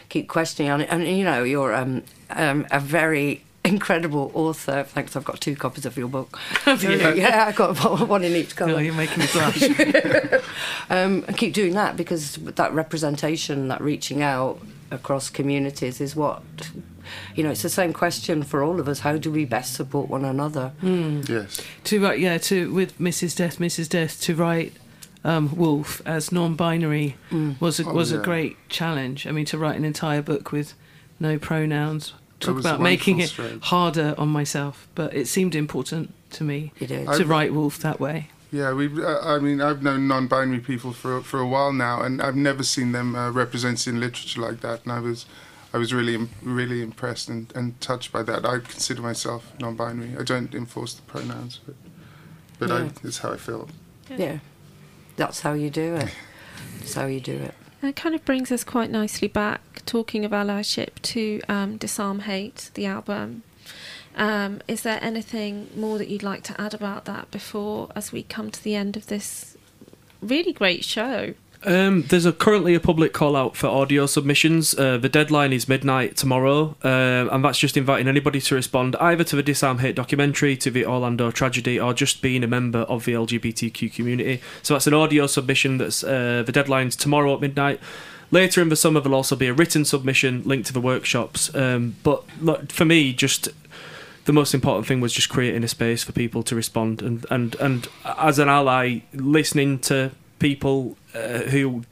[0.09, 4.85] keep questioning on it, and you know you're um, um, a very incredible author.
[4.85, 6.39] Thanks, I've got two copies of your book.
[6.79, 6.91] You?
[7.15, 8.73] yeah, I've got one in each cover.
[8.73, 9.63] Oh, you're making me blush.
[10.89, 16.43] um, and keep doing that because that representation, that reaching out across communities is what.
[17.35, 19.01] You know, it's the same question for all of us.
[19.01, 20.73] How do we best support one another?
[20.83, 21.29] Mm.
[21.29, 21.61] Yes.
[21.85, 23.37] To write, yeah, to with Mrs.
[23.37, 23.89] Death, Mrs.
[23.89, 24.73] Death, to write
[25.25, 27.61] um, Wolf as non-binary Mm.
[27.61, 28.19] was a, Oh, was yeah.
[28.19, 29.27] a great challenge.
[29.27, 30.75] I mean, to write an entire book with
[31.19, 34.89] no pronouns, talk about making it wonderful harder on myself.
[34.95, 37.07] But it seemed important to me It is.
[37.07, 38.31] to I've- write Wolf that way.
[38.53, 38.87] Yeah, we.
[39.01, 42.65] Uh, I mean, I've known non-binary people for for a while now, and I've never
[42.65, 44.83] seen them uh, represented in literature like that.
[44.83, 45.25] And I was,
[45.73, 48.45] I was really, really impressed and, and touched by that.
[48.45, 50.17] I consider myself non-binary.
[50.19, 51.77] I don't enforce the pronouns, but,
[52.59, 52.89] but Yeah.
[53.03, 53.69] I, it's how I feel.
[54.17, 54.39] Yeah,
[55.17, 56.13] that's how you do it.
[56.81, 57.55] That's how you do it.
[57.83, 62.71] It kind of brings us quite nicely back, talking of allyship, to um, Disarm Hate,
[62.75, 63.43] the album.
[64.17, 68.25] Um, is there anything more that you'd like to add about that before, as we
[68.25, 69.57] come to the end of this
[70.21, 71.35] really great show?
[71.63, 74.75] Um, there's a, currently a public call out for audio submissions.
[74.75, 79.25] Uh, the deadline is midnight tomorrow, uh, and that's just inviting anybody to respond either
[79.25, 83.05] to the Disarm Hate documentary, to the Orlando tragedy, or just being a member of
[83.05, 84.41] the LGBTQ community.
[84.63, 85.79] So that's an audio submission.
[85.79, 87.79] That's uh, the deadline's tomorrow at midnight.
[88.31, 91.55] Later in the summer, there'll also be a written submission linked to the workshops.
[91.55, 93.49] Um, but look, for me, just
[94.25, 97.57] the most important thing was just creating a space for people to respond and and
[97.57, 101.83] and as an ally listening to people uh, who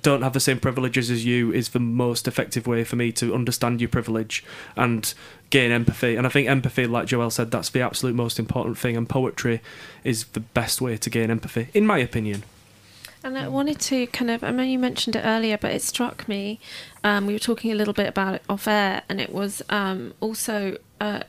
[0.00, 3.34] don't have the same privileges as you is the most effective way for me to
[3.34, 4.44] understand your privilege
[4.76, 5.14] and
[5.50, 8.96] gain empathy and i think empathy like Joelle said that's the absolute most important thing
[8.96, 9.60] and poetry
[10.02, 12.44] is the best way to gain empathy in my opinion
[13.24, 16.28] And I wanted to kind of, I know you mentioned it earlier, but it struck
[16.28, 16.60] me.
[17.02, 20.12] Um, we were talking a little bit about it off air, and it was um,
[20.20, 21.20] also uh,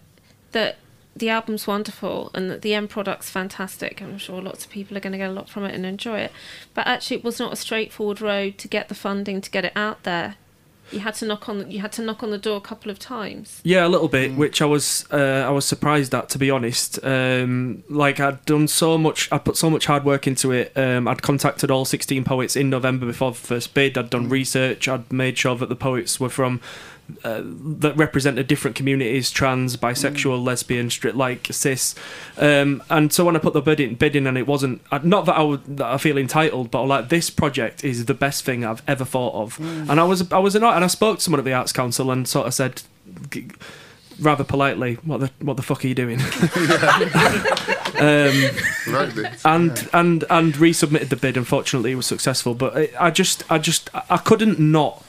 [0.51, 0.75] that
[1.15, 4.01] the album's wonderful and that the end product's fantastic.
[4.01, 6.19] I'm sure lots of people are going to get a lot from it and enjoy
[6.19, 6.31] it.
[6.73, 9.73] But actually, it was not a straightforward road to get the funding to get it
[9.75, 10.35] out there.
[10.91, 11.71] You had to knock on.
[11.71, 13.59] You had to knock on the door a couple of times.
[13.63, 17.03] Yeah, a little bit, which I was uh, I was surprised at, to be honest.
[17.03, 20.71] Um, like I'd done so much, I'd put so much hard work into it.
[20.77, 23.97] Um, I'd contacted all sixteen poets in November before the first bid.
[23.97, 24.87] I'd done research.
[24.87, 26.61] I'd made sure that the poets were from
[27.23, 31.93] uh, that represented different communities trans bisexual lesbian straight like cis
[32.37, 34.99] um, and so when i put the bid in, bid in and it wasn't uh,
[35.03, 38.43] not that i would that i feel entitled but like this project is the best
[38.43, 39.89] thing i've ever thought of Mm.
[39.89, 42.09] and i was i was annoyed and i spoke to someone at the arts council
[42.11, 42.81] and sort of said
[44.19, 46.19] rather politely what the what the fuck are you doing
[47.99, 48.33] um,
[48.87, 49.25] Rightly.
[49.45, 51.37] and and and resubmitted the bid.
[51.37, 52.53] Unfortunately, it was successful.
[52.53, 55.03] But I, I just I just I couldn't not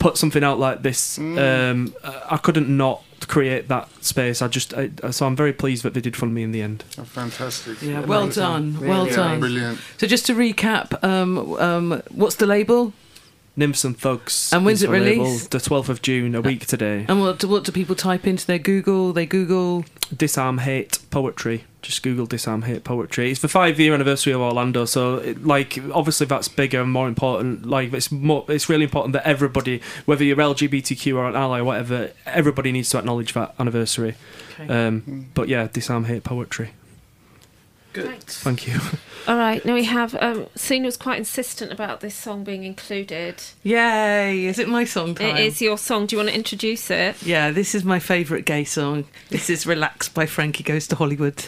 [0.00, 1.18] put something out like this.
[1.18, 4.42] Um, I couldn't not create that space.
[4.42, 6.82] I just I, so I'm very pleased that they did fund me in the end.
[6.98, 7.80] Oh, fantastic.
[7.80, 9.40] Yeah, well done, well Yeah, done.
[9.40, 9.78] Brilliant.
[9.98, 12.92] So just to recap, um, um, what's the label?
[13.60, 14.52] Nymphs and Thugs.
[14.52, 15.50] And when's it the released?
[15.50, 17.04] The 12th of June, a week today.
[17.08, 19.12] And what do, what do people type into their Google?
[19.12, 19.84] They Google
[20.16, 21.64] Disarm Hate Poetry.
[21.82, 23.30] Just Google Disarm Hate Poetry.
[23.30, 27.06] It's the five year anniversary of Orlando, so it, like obviously that's bigger and more
[27.06, 27.66] important.
[27.66, 31.64] Like it's more, it's really important that everybody, whether you're LGBTQ or an ally or
[31.64, 34.14] whatever, everybody needs to acknowledge that anniversary.
[34.58, 34.86] Okay.
[34.86, 36.70] Um, but yeah, Disarm Hate Poetry.
[37.92, 38.22] Good.
[38.22, 38.78] Thank you.
[39.26, 40.14] All right, now we have.
[40.20, 43.42] Um, Sina was quite insistent about this song being included.
[43.62, 44.46] Yay!
[44.46, 45.36] Is it my song time?
[45.36, 46.06] It is your song.
[46.06, 47.22] Do you want to introduce it?
[47.22, 49.06] Yeah, this is my favourite gay song.
[49.28, 51.44] This is "Relax" by Frankie Goes to Hollywood.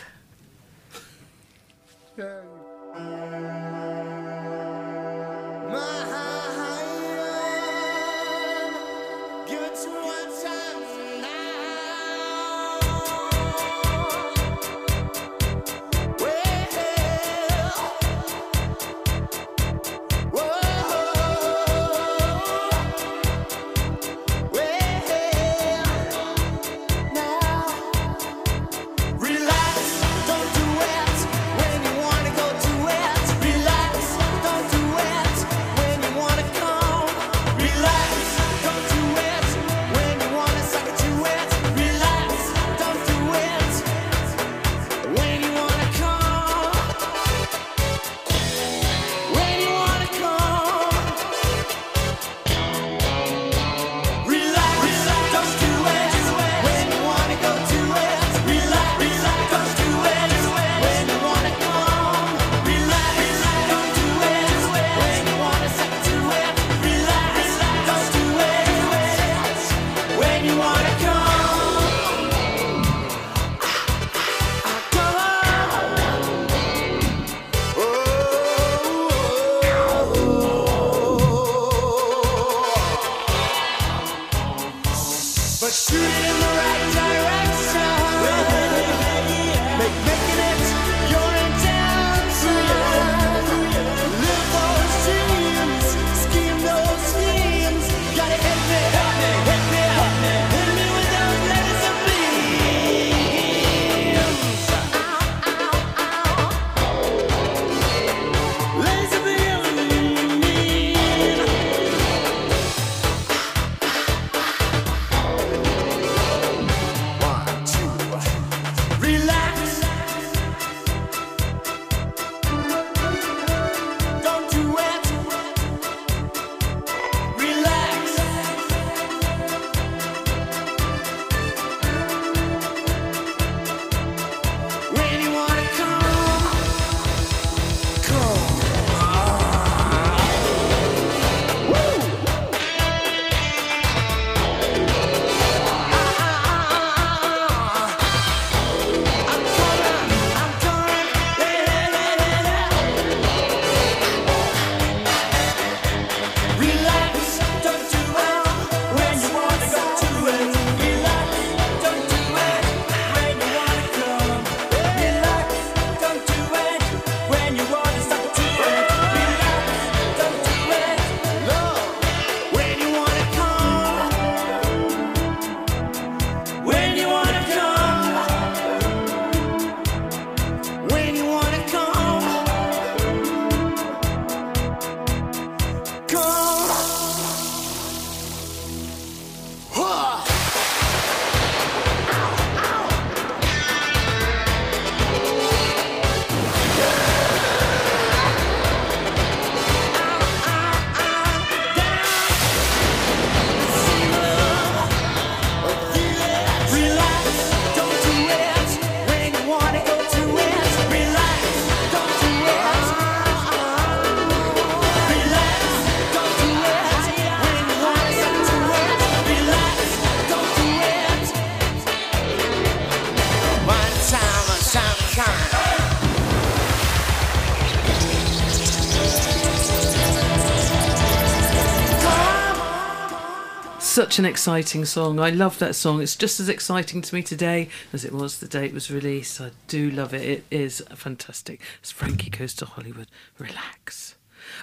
[234.13, 235.19] Such an exciting song.
[235.19, 236.03] I love that song.
[236.03, 239.41] It's just as exciting to me today as it was the day it was released.
[239.41, 240.21] I do love it.
[240.29, 241.63] It is fantastic.
[241.83, 243.07] As Frankie goes to Hollywood,
[243.39, 244.17] relax.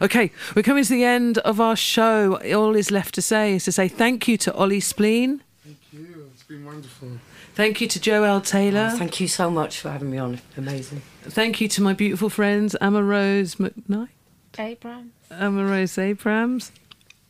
[0.04, 2.40] Okay, we're coming to the end of our show.
[2.54, 5.42] All is left to say is to say thank you to Olly Spleen.
[5.64, 6.30] Thank you.
[6.32, 7.10] It's been wonderful.
[7.56, 8.92] Thank you to Joelle Taylor.
[8.94, 10.42] Oh, thank you so much for having me on.
[10.58, 11.02] Amazing.
[11.24, 14.10] Thank you to my beautiful friends, Emma Rose McKnight.
[14.60, 15.12] Abrams.
[15.32, 16.72] Emma Rose Abrams.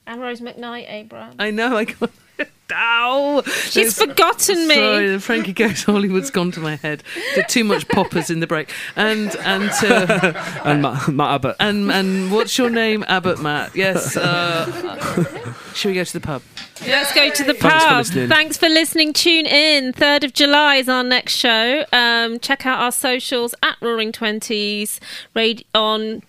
[0.09, 1.35] Emma Rose McKnight, Abrams.
[1.39, 2.09] I know, I got
[2.71, 3.41] Ow!
[3.65, 4.75] She's forgotten me.
[4.75, 7.03] Sorry, the Frankie Goes Hollywood's gone to my head.
[7.35, 8.71] Did too much poppers in the break.
[8.95, 11.55] And and to and Matt, Matt Abbott.
[11.59, 13.75] and and what's your name, Abbott Matt?
[13.75, 14.15] Yes.
[14.15, 16.41] Uh, should we go to the pub?
[16.87, 17.97] Let's go to the Thanks for pub.
[17.97, 18.29] listening.
[18.29, 19.13] Thanks for listening.
[19.13, 19.91] Tune in.
[19.91, 21.83] 3rd of July is our next show.
[21.91, 25.01] Um, check out our socials at Roaring Twenties.
[25.33, 26.21] Raid on.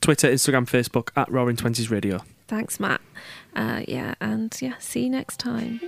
[0.00, 2.22] Twitter, Instagram, Facebook at Roaring Twenties Radio.
[2.46, 3.00] Thanks, Matt.
[3.56, 5.80] Uh, yeah, and yeah, see you next time.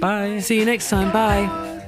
[0.00, 0.40] Bye.
[0.40, 1.10] See you next time.
[1.12, 1.80] Bye.